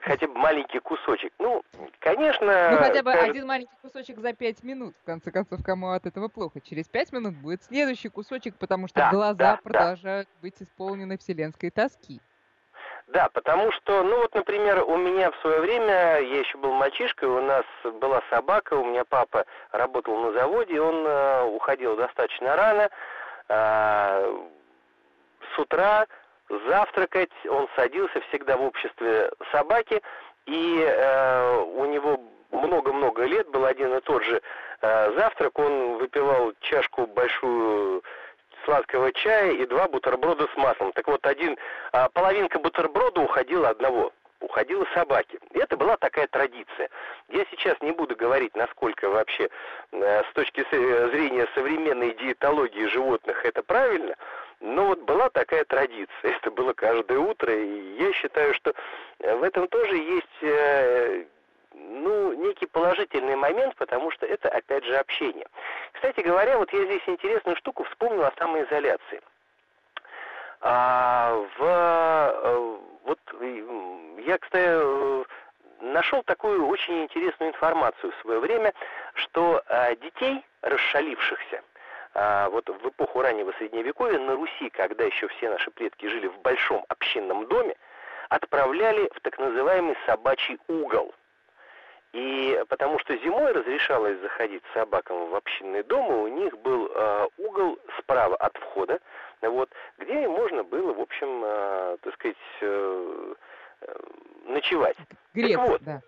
[0.00, 1.30] хотя бы маленький кусочек.
[1.38, 1.62] Ну,
[1.98, 2.70] конечно...
[2.70, 3.30] Ну, хотя бы кажется...
[3.30, 6.60] один маленький кусочек за пять минут, в конце концов, кому от этого плохо.
[6.62, 10.40] Через пять минут будет следующий кусочек, потому что да, глаза да, продолжают да.
[10.40, 12.20] быть исполнены вселенской тоски.
[13.08, 17.28] Да, потому что, ну вот, например, у меня в свое время, я еще был мальчишкой,
[17.28, 17.64] у нас
[18.00, 22.90] была собака, у меня папа работал на заводе, он э, уходил достаточно рано,
[23.48, 24.48] э,
[25.54, 26.06] с утра
[26.66, 30.02] завтракать, он садился всегда в обществе собаки,
[30.46, 34.40] и э, у него много-много лет был один и тот же
[34.80, 38.02] э, завтрак, он выпивал чашку большую
[38.64, 40.92] сладкого чая и два бутерброда с маслом.
[40.92, 41.56] Так вот, один,
[41.92, 45.38] э, половинка бутерброда уходила одного, уходило собаке.
[45.52, 46.88] И это была такая традиция.
[47.28, 49.48] Я сейчас не буду говорить, насколько вообще
[49.92, 54.14] э, с точки зрения современной диетологии животных это правильно,
[54.60, 56.08] но вот была такая традиция.
[56.22, 58.74] Это было каждое утро, и я считаю, что
[59.18, 61.24] в этом тоже есть э,
[61.74, 65.46] ну, некий положительный момент, потому что это, опять же, общение.
[65.92, 69.20] Кстати говоря, вот я здесь интересную штуку вспомнил о самоизоляции.
[70.60, 73.18] А, в, э, вот
[74.26, 75.24] я, кстати,
[75.80, 78.74] нашел такую очень интересную информацию в свое время,
[79.14, 79.62] что
[80.00, 81.62] детей, расшалившихся,
[82.14, 86.38] а, вот в эпоху раннего Средневековья на Руси, когда еще все наши предки жили в
[86.40, 87.74] большом общинном доме,
[88.28, 91.14] отправляли в так называемый собачий угол–
[92.12, 97.28] и потому что зимой разрешалось заходить собакам в общинный дом, и у них был э,
[97.36, 98.98] угол справа от входа,
[99.42, 103.34] вот, где можно было, в общем, э, так сказать, э,
[103.82, 103.94] э,
[104.46, 104.96] ночевать.
[105.34, 106.00] Греться, так вот, да.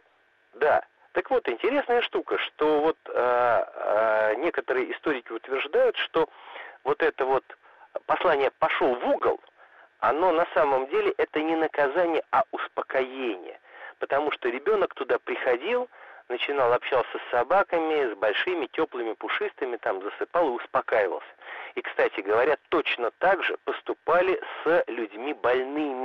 [0.55, 0.85] Да.
[1.13, 6.29] Так вот, интересная штука, что вот э, э, некоторые историки утверждают, что
[6.85, 7.45] вот это вот
[8.07, 9.41] послание «пошел в угол»,
[9.99, 13.61] оно на самом деле это не наказание, а успокоение–
[14.01, 15.89] потому что ребенок туда приходил,
[16.29, 21.29] начинал общался с собаками, с большими, теплыми, пушистыми, там засыпал и успокаивался.
[21.75, 26.00] И, кстати говоря, точно так же поступали с людьми больными.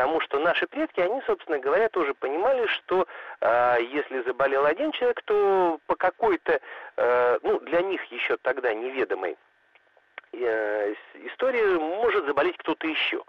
[0.00, 3.06] Потому что наши предки, они, собственно говоря, тоже понимали, что
[3.42, 6.58] э, если заболел один человек, то по какой-то,
[6.96, 9.36] э, ну, для них еще тогда неведомой
[10.32, 10.94] э,
[11.26, 13.22] истории может заболеть кто-то еще.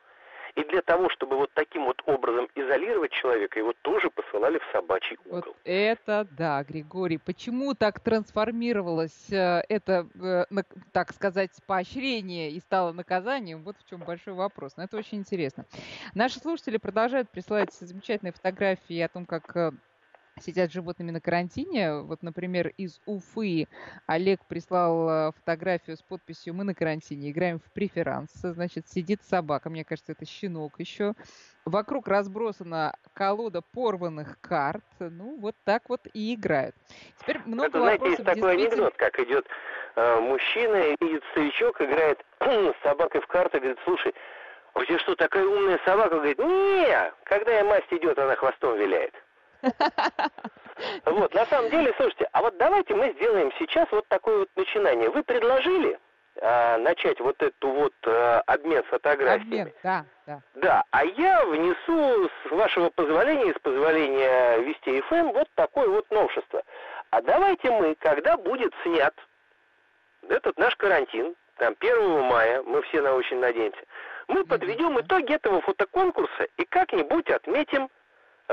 [0.56, 5.18] И для того, чтобы вот таким вот образом изолировать человека, его тоже посылали в собачий
[5.26, 5.44] угол.
[5.46, 7.18] Вот это да, Григорий.
[7.18, 13.64] Почему так трансформировалось э, это, э, так сказать, поощрение и стало наказанием?
[13.64, 14.74] Вот в чем большой вопрос.
[14.78, 15.66] Но это очень интересно.
[16.14, 19.72] Наши слушатели продолжают присылать замечательные фотографии о том, как э,
[20.42, 22.02] сидят с животными на карантине.
[22.02, 23.68] Вот, например, из Уфы
[24.08, 28.32] Олег прислал э, фотографию с подписью «Мы на карантине, играем в преферанс».
[28.34, 31.14] Значит, сидит собака, мне кажется, это щенок еще.
[31.66, 34.84] Вокруг разбросана колода порванных карт.
[35.00, 36.76] Ну, вот так вот и играют.
[37.20, 39.48] Теперь много это, знаете, есть такой анекдот, как идет
[39.96, 44.14] э, мужчина видит старичок, играет с собакой в карты, говорит, слушай,
[44.74, 46.16] у тебя что, такая умная собака?
[46.16, 49.14] Говорит, не, когда я масть идет, она хвостом виляет.
[51.06, 55.10] Вот, на самом деле, слушайте, а вот давайте мы сделаем сейчас вот такое вот начинание.
[55.10, 56.00] Вы предложили
[56.42, 59.62] а, начать вот эту вот а, обмен фотографиями.
[59.62, 60.42] Обмен, да, да.
[60.56, 66.64] Да, а я внесу, с вашего позволения, с позволения Вести ФМ, вот такое вот новшество.
[67.12, 69.14] А давайте мы, когда будет снят
[70.30, 73.82] этот наш карантин, там 1 мая, мы все на очень надеемся,
[74.28, 77.90] мы подведем итоги этого фотоконкурса и как-нибудь отметим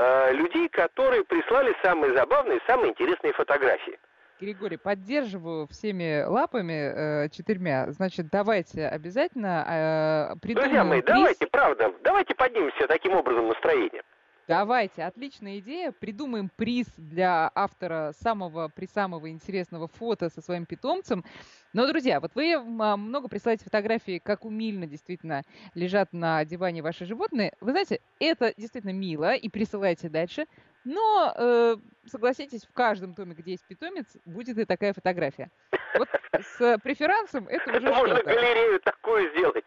[0.01, 3.99] Э, людей, которые прислали самые забавные, самые интересные фотографии.
[4.39, 7.91] Григорий, поддерживаю всеми лапами э, четырьмя.
[7.91, 11.15] Значит, давайте обязательно э, придумаем Друзья мои, приз.
[11.17, 14.01] давайте, правда, давайте поднимемся таким образом настроение.
[14.49, 15.91] Давайте, отличная идея.
[15.91, 21.23] Придумаем приз для автора самого при самого интересного фото со своим питомцем.
[21.71, 25.43] Но, друзья, вот вы а, много присылаете фотографии, как умильно действительно
[25.75, 27.53] лежат на диване ваши животные.
[27.61, 30.47] Вы знаете, это действительно мило, и присылайте дальше.
[30.83, 31.75] Но, э,
[32.07, 35.51] согласитесь, в каждом томе, где есть питомец, будет и такая фотография.
[35.93, 36.07] Вот
[36.57, 39.65] с преферансом это уже Можно галерею такую сделать.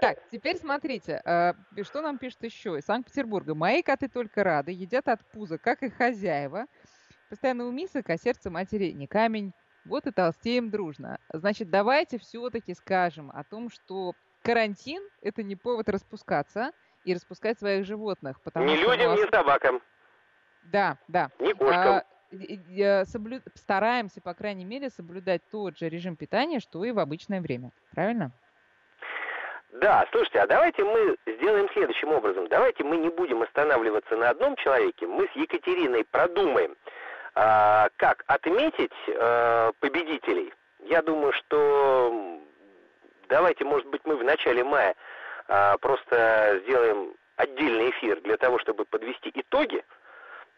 [0.00, 3.54] Так, теперь смотрите, э, что нам пишет еще из Санкт-Петербурга.
[3.54, 6.66] Мои коты только рады, едят от пуза, как и хозяева.
[7.28, 9.52] Постоянно у мисок, а сердце матери не камень.
[9.84, 11.18] Вот и толстеем дружно.
[11.32, 16.72] Значит, давайте все-таки скажем о том, что карантин– это не повод распускаться
[17.04, 18.40] и распускать своих животных.
[18.42, 19.20] Потому ни людям, вас...
[19.20, 19.80] ни собакам.
[20.64, 21.30] Да, да.
[21.40, 22.02] Ни кошкам.
[22.02, 23.40] А, соблю...
[23.54, 27.72] Стараемся, по крайней мере, соблюдать тот же режим питания, что и в обычное время.
[27.90, 28.30] Правильно?
[29.72, 32.46] Да, слушайте, а давайте мы сделаем следующим образом.
[32.48, 35.06] Давайте мы не будем останавливаться на одном человеке.
[35.06, 36.76] Мы с Екатериной продумаем,
[37.34, 40.52] а, как отметить а, победителей?
[40.80, 42.38] Я думаю, что
[43.28, 44.94] давайте, может быть, мы в начале мая
[45.48, 49.82] а, просто сделаем отдельный эфир для того, чтобы подвести итоги.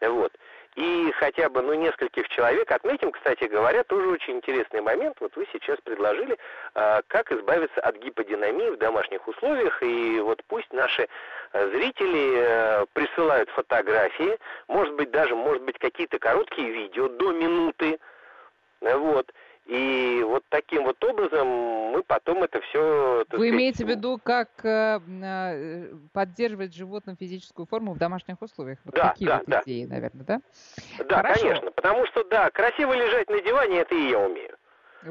[0.01, 0.33] Вот
[0.75, 2.69] и хотя бы, ну, нескольких человек.
[2.71, 5.15] Отметим, кстати говоря, тоже очень интересный момент.
[5.19, 6.37] Вот вы сейчас предложили,
[6.75, 11.07] э, как избавиться от гиподинамии в домашних условиях, и вот пусть наши
[11.53, 14.37] э, зрители э, присылают фотографии,
[14.67, 17.97] может быть, даже, может быть, какие-то короткие видео до минуты,
[18.81, 19.31] вот,
[19.65, 23.17] И вот таким вот образом мы потом это все...
[23.17, 28.77] Вы сказать, имеете в виду, как э, э, поддерживать животным физическую форму в домашних условиях?
[28.85, 29.61] Вот да, такие да, вот да.
[29.65, 30.41] идеи, наверное, да?
[31.05, 31.41] Да, Хорошо.
[31.41, 31.71] конечно.
[31.71, 34.55] Потому что, да, красиво лежать на диване, это и я умею.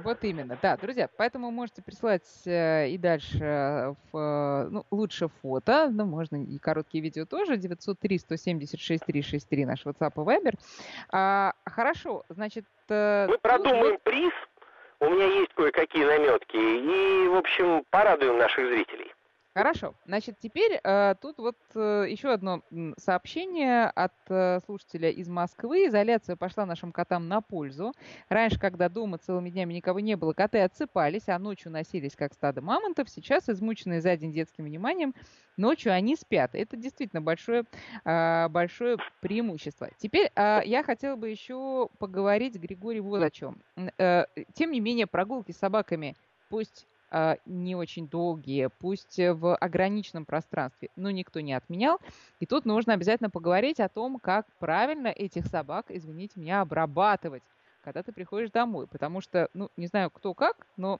[0.02, 5.28] Вот именно, да, друзья, поэтому можете присылать э, и дальше э, в, э, ну, лучше
[5.40, 10.58] фото, но можно и короткие видео тоже, 903-176-363 наш WhatsApp и Viber.
[11.10, 12.66] А, хорошо, значит...
[12.88, 14.00] Мы продумаем вы...
[14.02, 14.32] приз,
[15.00, 19.12] у меня есть кое-какие наметки, и, в общем, порадуем наших зрителей.
[19.54, 19.94] Хорошо.
[20.04, 22.62] Значит, теперь э, тут вот э, еще одно
[22.98, 25.86] сообщение от э, слушателя из Москвы.
[25.86, 27.92] Изоляция пошла нашим котам на пользу.
[28.28, 32.62] Раньше, когда дома целыми днями никого не было, коты отсыпались, а ночью носились как стадо
[32.62, 33.08] мамонтов.
[33.08, 35.14] Сейчас, измученные за день детским вниманием,
[35.56, 36.56] ночью они спят.
[36.56, 37.62] Это действительно большое,
[38.04, 39.88] э, большое преимущество.
[39.98, 43.62] Теперь э, я хотела бы еще поговорить, Григорий, вот о чем.
[43.98, 46.16] Э, тем не менее, прогулки с собаками
[46.48, 46.88] пусть
[47.46, 51.98] не очень долгие, пусть в ограниченном пространстве, но никто не отменял.
[52.40, 57.42] И тут нужно обязательно поговорить о том, как правильно этих собак, извините меня, обрабатывать,
[57.82, 58.86] когда ты приходишь домой.
[58.86, 60.98] Потому что, ну, не знаю кто как, но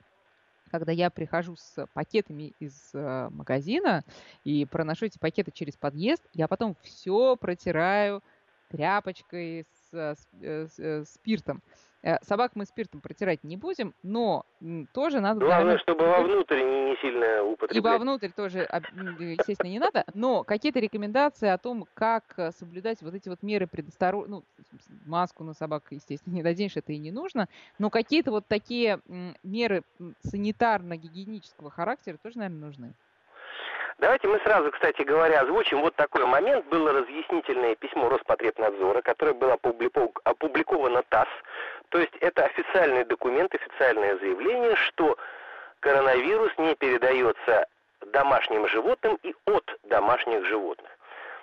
[0.71, 4.03] когда я прихожу с пакетами из э, магазина
[4.43, 8.23] и проношу эти пакеты через подъезд, я потом все протираю
[8.71, 11.62] тряпочкой с, э, с, с э, спиртом.
[12.05, 14.44] Э, собак мы спиртом протирать не будем, но
[14.92, 15.40] тоже надо...
[15.40, 17.76] Главное, чтобы вовнутрь не, не сильно употреблять.
[17.76, 18.68] И вовнутрь тоже,
[19.18, 23.66] естественно, не надо, но какие-то рекомендации о том, как э, соблюдать вот эти вот меры
[23.66, 24.44] предосторожности, ну,
[25.07, 27.48] маску на собак, естественно, не наденешь, это и не нужно,
[27.78, 29.00] но какие-то вот такие
[29.42, 29.82] меры
[30.24, 32.94] санитарно-гигиенического характера тоже, наверное, нужны.
[33.99, 36.66] Давайте мы сразу, кстати говоря, озвучим вот такой момент.
[36.66, 41.28] Было разъяснительное письмо Роспотребнадзора, которое было опубликовано ТАСС.
[41.90, 45.16] То есть это официальный документ, официальное заявление, что
[45.78, 47.66] коронавирус не передается
[48.07, 50.90] домашним животным и от домашних животных.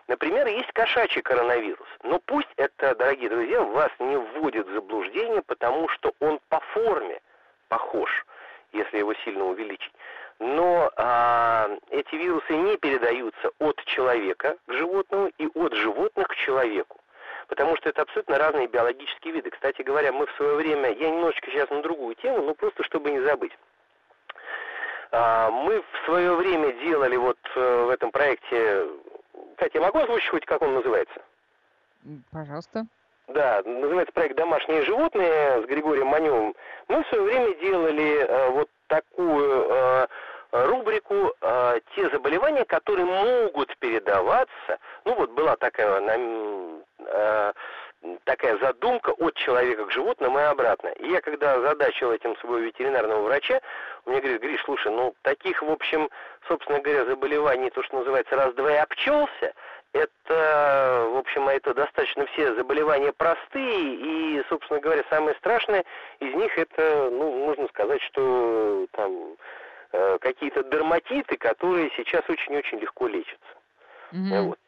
[0.08, 1.88] Например, есть кошачий коронавирус.
[2.04, 7.22] Но пусть это, дорогие друзья, вас не вводит в заблуждение, потому что он по форме
[7.70, 8.26] похож,
[8.74, 9.94] если его сильно увеличить
[10.42, 17.00] но а, эти вирусы не передаются от человека к животному и от животных к человеку.
[17.48, 19.52] Потому что это абсолютно разные биологические виды.
[19.52, 23.12] Кстати говоря, мы в свое время, я немножечко сейчас на другую тему, но просто чтобы
[23.12, 23.52] не забыть.
[25.12, 28.88] А, мы в свое время делали вот э, в этом проекте,
[29.52, 31.22] кстати, я могу озвучить хоть как он называется?
[32.32, 32.88] Пожалуйста.
[33.28, 36.56] Да, называется проект «Домашние животные» с Григорием Маневым.
[36.88, 40.08] Мы в свое время делали э, вот такую э,
[40.52, 44.80] рубрику э, «Те заболевания, которые могут передаваться».
[45.06, 46.02] Ну вот была такая,
[47.00, 47.54] э,
[48.24, 50.90] такая задумка от человека к животному и обратно.
[50.90, 53.62] И я когда задачил этим своего ветеринарного врача,
[54.06, 56.10] он мне говорит, Гриш, слушай, ну таких, в общем,
[56.48, 59.54] собственно говоря, заболеваний, то, что называется, раз-два и обчелся,
[59.94, 65.84] это, в общем, это достаточно все заболевания простые, и, собственно говоря, самое страшное
[66.20, 69.36] из них это, ну, можно сказать, что там
[70.20, 73.38] какие-то дерматиты, которые сейчас очень-очень легко лечатся.
[74.12, 74.42] Mm-hmm.
[74.44, 74.60] Вот.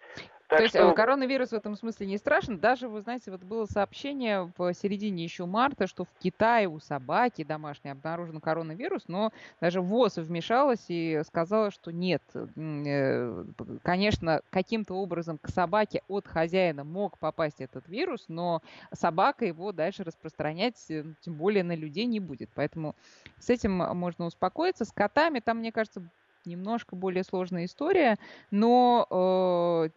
[0.53, 0.91] Так То есть что...
[0.91, 2.59] Э, коронавирус в этом смысле не страшен.
[2.59, 7.43] Даже, вы знаете, вот было сообщение в середине еще марта, что в Китае у собаки
[7.43, 12.21] домашней обнаружен коронавирус, но даже ВОЗ вмешалась и сказала, что нет.
[12.35, 13.45] Э,
[13.81, 18.61] конечно, каким-то образом к собаке от хозяина мог попасть этот вирус, но
[18.93, 22.51] собака его дальше распространять, э, тем более на людей, не будет.
[22.53, 22.93] Поэтому
[23.39, 24.85] с этим можно успокоиться.
[24.85, 26.03] С котами там, мне кажется,
[26.45, 28.17] немножко более сложная история,
[28.51, 29.89] но э,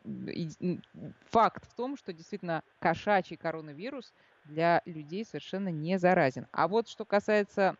[1.30, 4.12] факт в том, что действительно кошачий коронавирус
[4.44, 6.46] для людей совершенно не заразен.
[6.52, 7.76] А вот что касается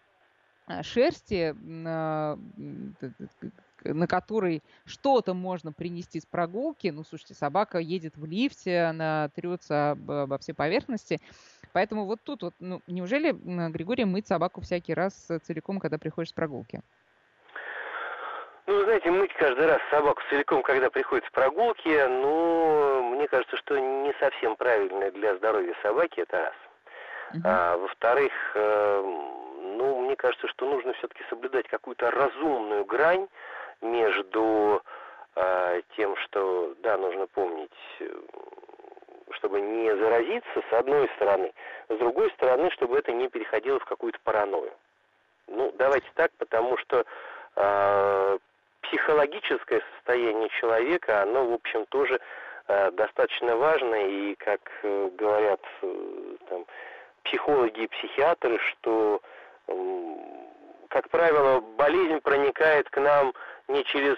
[0.69, 2.39] э, шерсти, на,
[3.85, 6.89] на которой что-то можно принести с прогулки.
[6.89, 11.21] Ну, слушайте, собака едет в лифте, она трется об, обо все поверхности.
[11.73, 13.33] Поэтому вот тут вот, ну, неужели,
[13.71, 16.81] Григорий, мыть собаку всякий раз целиком, когда приходишь с прогулки?
[18.67, 23.79] Ну, знаете, мыть каждый раз собаку целиком, когда приходит с прогулки, ну, мне кажется, что
[23.79, 26.55] не совсем правильно для здоровья собаки, это раз.
[27.33, 27.41] Uh-huh.
[27.45, 29.03] А, во-вторых, э,
[29.77, 33.29] ну, мне кажется, что нужно все-таки соблюдать какую-то разумную грань
[33.83, 34.83] между
[35.37, 37.71] э, тем, что, да, нужно помнить,
[39.31, 41.53] чтобы не заразиться, с одной стороны,
[41.89, 44.73] с другой стороны, чтобы это не переходило в какую-то паранойю.
[45.47, 47.05] Ну, давайте так, потому что
[47.55, 48.39] э,
[48.89, 52.21] психологическое состояние человека, оно, в общем, тоже
[52.69, 56.67] э, достаточно важно, и, как э, говорят э, там,
[57.25, 59.21] психологи и психиатры, что
[60.89, 63.35] как правило, болезнь проникает к нам
[63.67, 64.17] не через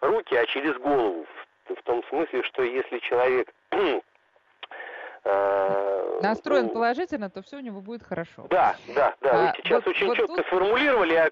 [0.00, 1.24] руки, а через голову.
[1.68, 3.48] В, том смысле, что если человек
[6.22, 8.46] настроен ну, положительно, то все у него будет хорошо.
[8.50, 9.30] Да, да, да.
[9.30, 10.46] А, Вы сейчас вот, очень вот четко тут...
[10.46, 11.30] сформулировали, я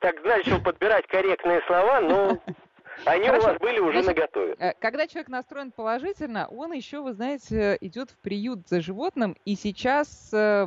[0.00, 2.38] так начал подбирать корректные слова, но
[3.04, 3.48] Они Хорошо.
[3.48, 4.56] у вас были уже Значит, наготове.
[4.58, 9.36] Э, когда человек настроен положительно, он еще, вы знаете, идет в приют за животным.
[9.44, 10.66] И сейчас э,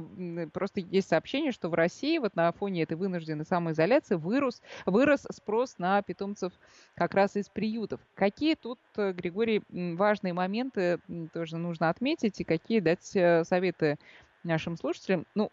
[0.53, 5.77] просто есть сообщение, что в России вот на фоне этой вынужденной самоизоляции вырос, вырос спрос
[5.77, 6.53] на питомцев
[6.95, 7.99] как раз из приютов.
[8.15, 10.99] Какие тут, э, Григорий, важные моменты
[11.33, 13.97] тоже нужно отметить и какие дать советы
[14.43, 15.25] нашим слушателям?
[15.35, 15.51] Ну,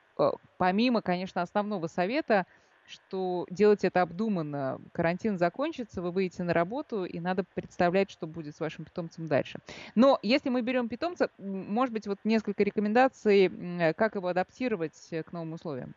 [0.59, 2.47] помимо, конечно, основного совета–
[2.87, 4.81] что делать это обдуманно.
[4.93, 9.59] Карантин закончится, вы выйдете на работу, и надо представлять, что будет с вашим питомцем дальше.
[9.95, 13.51] Но если мы берем питомца, может быть, вот несколько рекомендаций,
[13.95, 15.95] как его адаптировать к новым условиям.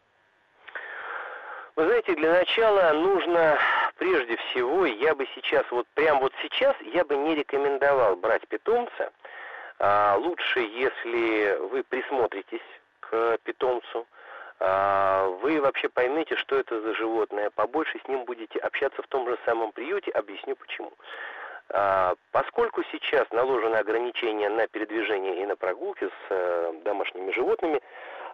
[1.75, 3.59] Вы знаете, для начала нужно,
[3.97, 9.11] прежде всего, я бы сейчас, вот прямо вот сейчас, я бы не рекомендовал брать питомца.
[9.77, 12.65] А, лучше, если вы присмотритесь
[12.99, 14.07] к питомцу,
[14.59, 19.37] вы вообще поймете, что это за животное, побольше с ним будете общаться в том же
[19.45, 20.91] самом приюте, объясню почему.
[21.69, 27.81] А, поскольку сейчас наложены ограничения на передвижение и на прогулки с э, домашними животными,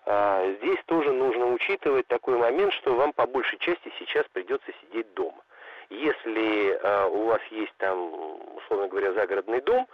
[0.05, 5.11] а, здесь тоже нужно учитывать такой момент, что вам по большей части сейчас придется сидеть
[5.13, 5.41] дома.
[5.89, 8.13] Если у вас есть там,
[8.55, 9.87] условно говоря, загородный дом,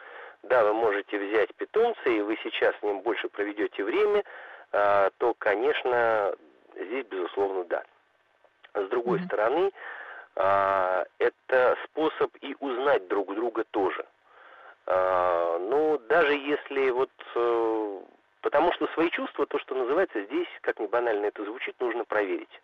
[0.44, 4.24] да, вы можете взять питомца, и вы сейчас с ним больше проведете время, а,
[4.72, 6.34] то, конечно,
[6.76, 7.84] здесь, безусловно, да.
[8.74, 9.26] С другой mm-hmm.
[9.26, 9.72] стороны,
[10.36, 14.06] а, это способ и узнать друг друга тоже.
[14.86, 17.12] А, ну, даже если вот...
[17.36, 18.00] Э,
[18.42, 22.62] потому что свои чувства, то, что называется здесь, как ни банально это звучит, нужно проверить.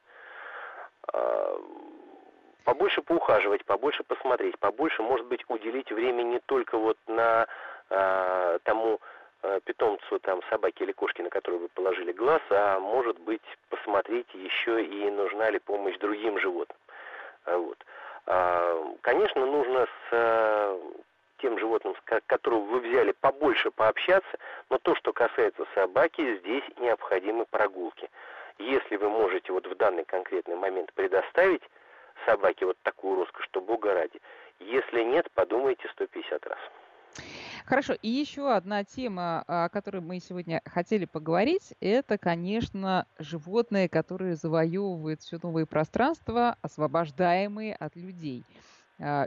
[2.64, 7.46] Побольше поухаживать, побольше посмотреть, побольше, может быть, уделить время не только вот на
[8.64, 9.00] тому
[9.66, 14.84] питомцу там собаки или кошки, на которую вы положили глаз, а может быть посмотреть еще
[14.84, 16.78] и нужна ли помощь другим животным.
[17.46, 17.78] Э, вот.
[18.28, 20.80] А, конечно, нужно с э,
[21.40, 21.96] тем животным,
[22.28, 24.38] которого вы взяли, побольше пообщаться,
[24.70, 28.10] но то, что касается собаки, здесь необходимы прогулки.
[28.58, 31.62] Если вы можете вот в данный конкретный момент предоставить
[32.26, 34.20] собаке вот такую роскошь, что бога ради.
[34.60, 36.60] Если нет, подумайте 150 раз.
[37.66, 44.36] Хорошо, и еще одна тема, о которой мы сегодня хотели поговорить, это, конечно, животные, которые
[44.36, 48.46] завоевывают все новые пространства, освобождаемые от людей.
[49.02, 49.26] А,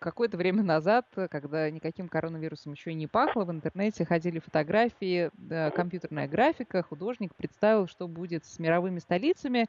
[0.00, 5.30] какое-то время назад, когда никаким коронавирусом еще и не пахло, в интернете ходили фотографии,
[5.70, 9.68] компьютерная графика, художник представил, что будет с мировыми столицами,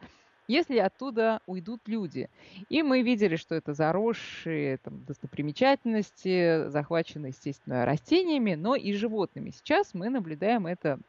[0.50, 2.30] если оттуда уйдут люди.
[2.70, 9.52] И мы видели, что это заросшие там, достопримечательности, захваченные, естественно, растениями, но и животными.
[9.52, 11.00] Сейчас мы наблюдаем это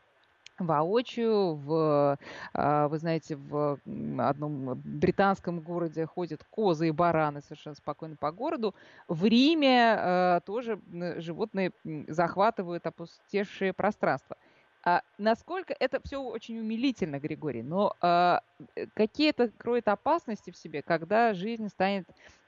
[0.59, 1.55] воочию.
[1.55, 2.19] В,
[2.53, 3.79] а, вы знаете, в
[4.19, 8.75] одном британском городе ходят козы и бараны совершенно спокойно по городу.
[9.09, 10.79] В Риме а, тоже
[11.17, 11.73] животные
[12.09, 14.37] захватывают опустевшие пространства.
[14.85, 18.41] А насколько это все очень умилительно, Григорий, но а,
[18.77, 22.07] э, какие-то кроет опасности в себе, когда жизнь станет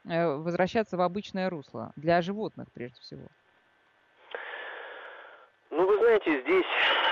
[0.08, 3.26] а, возвращаться в обычное русло для животных прежде всего?
[5.68, 6.66] Ну, вы знаете, здесь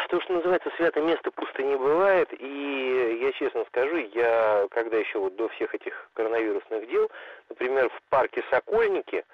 [0.08, 5.18] то, что называется святое место пусто не бывает, и я честно скажу, я когда еще
[5.18, 7.10] вот до всех этих коронавирусных дел,
[7.48, 9.24] например, в парке Сокольники,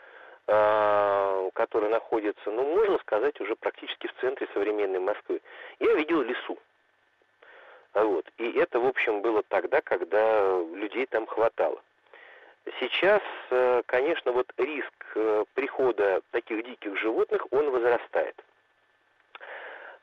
[0.47, 5.41] который находится, ну, можно сказать, уже практически в центре современной Москвы.
[5.81, 6.57] Я видел лесу.
[7.95, 8.27] Вот.
[8.37, 11.81] И это, в общем, было тогда, когда людей там хватало.
[12.81, 18.35] Сейчас, э, конечно, вот риск э, прихода таких диких животных, он возрастает.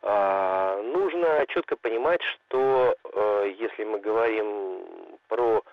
[0.01, 4.85] А, нужно четко понимать, что э, если мы говорим
[5.27, 5.63] про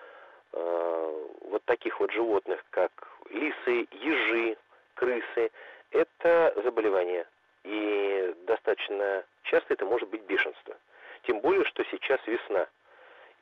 [0.53, 2.91] вот таких вот животных, как
[3.31, 4.57] лисы, ежи,
[4.95, 5.51] крысы,
[5.91, 7.25] это заболевание.
[7.63, 10.75] И достаточно часто это может быть бешенство.
[11.23, 12.67] Тем более, что сейчас весна.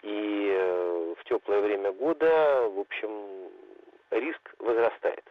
[0.01, 3.11] И э, в теплое время года, в общем,
[4.11, 5.23] риск возрастает.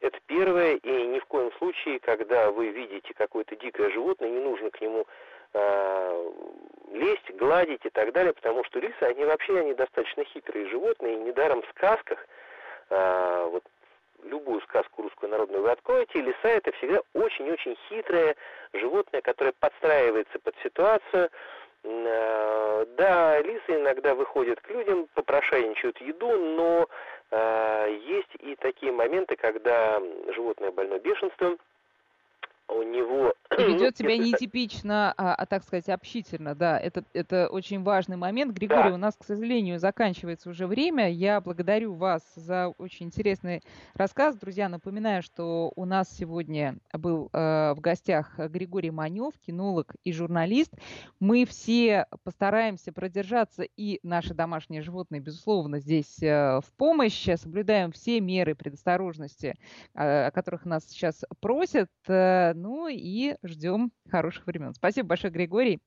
[0.00, 4.70] Это первое, и ни в коем случае, когда вы видите какое-то дикое животное, не нужно
[4.70, 5.06] к нему
[5.52, 6.30] э,
[6.92, 11.20] лезть, гладить и так далее, потому что лисы, они вообще они достаточно хитрые животные, и
[11.20, 12.26] недаром в сказках,
[12.90, 13.64] э, вот
[14.24, 18.36] любую сказку русскую народную вы откроете, лиса это всегда очень-очень хитрое
[18.74, 21.30] животное, которое подстраивается под ситуацию,
[21.82, 26.88] Э, да, лисы иногда выходят к людям, попрошайничают еду, но
[27.30, 30.00] э, есть и такие моменты, когда
[30.34, 31.58] животное больно бешенством,
[32.70, 33.34] у него...
[33.58, 36.78] Ведет себя нетипично, а, а, так сказать, общительно, да.
[36.78, 38.52] Это, это очень важный момент.
[38.52, 38.94] Григорий, да.
[38.94, 41.10] у нас, к сожалению, заканчивается уже время.
[41.10, 43.62] Я благодарю вас за очень интересный
[43.94, 44.36] рассказ.
[44.36, 50.72] Друзья, напоминаю, что у нас сегодня был э, в гостях Григорий Манев, кинолог и журналист.
[51.18, 57.28] Мы все постараемся продержаться, и наши домашние животные, безусловно, здесь э, в помощь.
[57.36, 59.56] Соблюдаем все меры предосторожности,
[59.94, 61.88] э, о которых нас сейчас просят.
[62.62, 64.74] Ну и ждем хороших времен.
[64.74, 65.80] Спасибо большое, Григорий.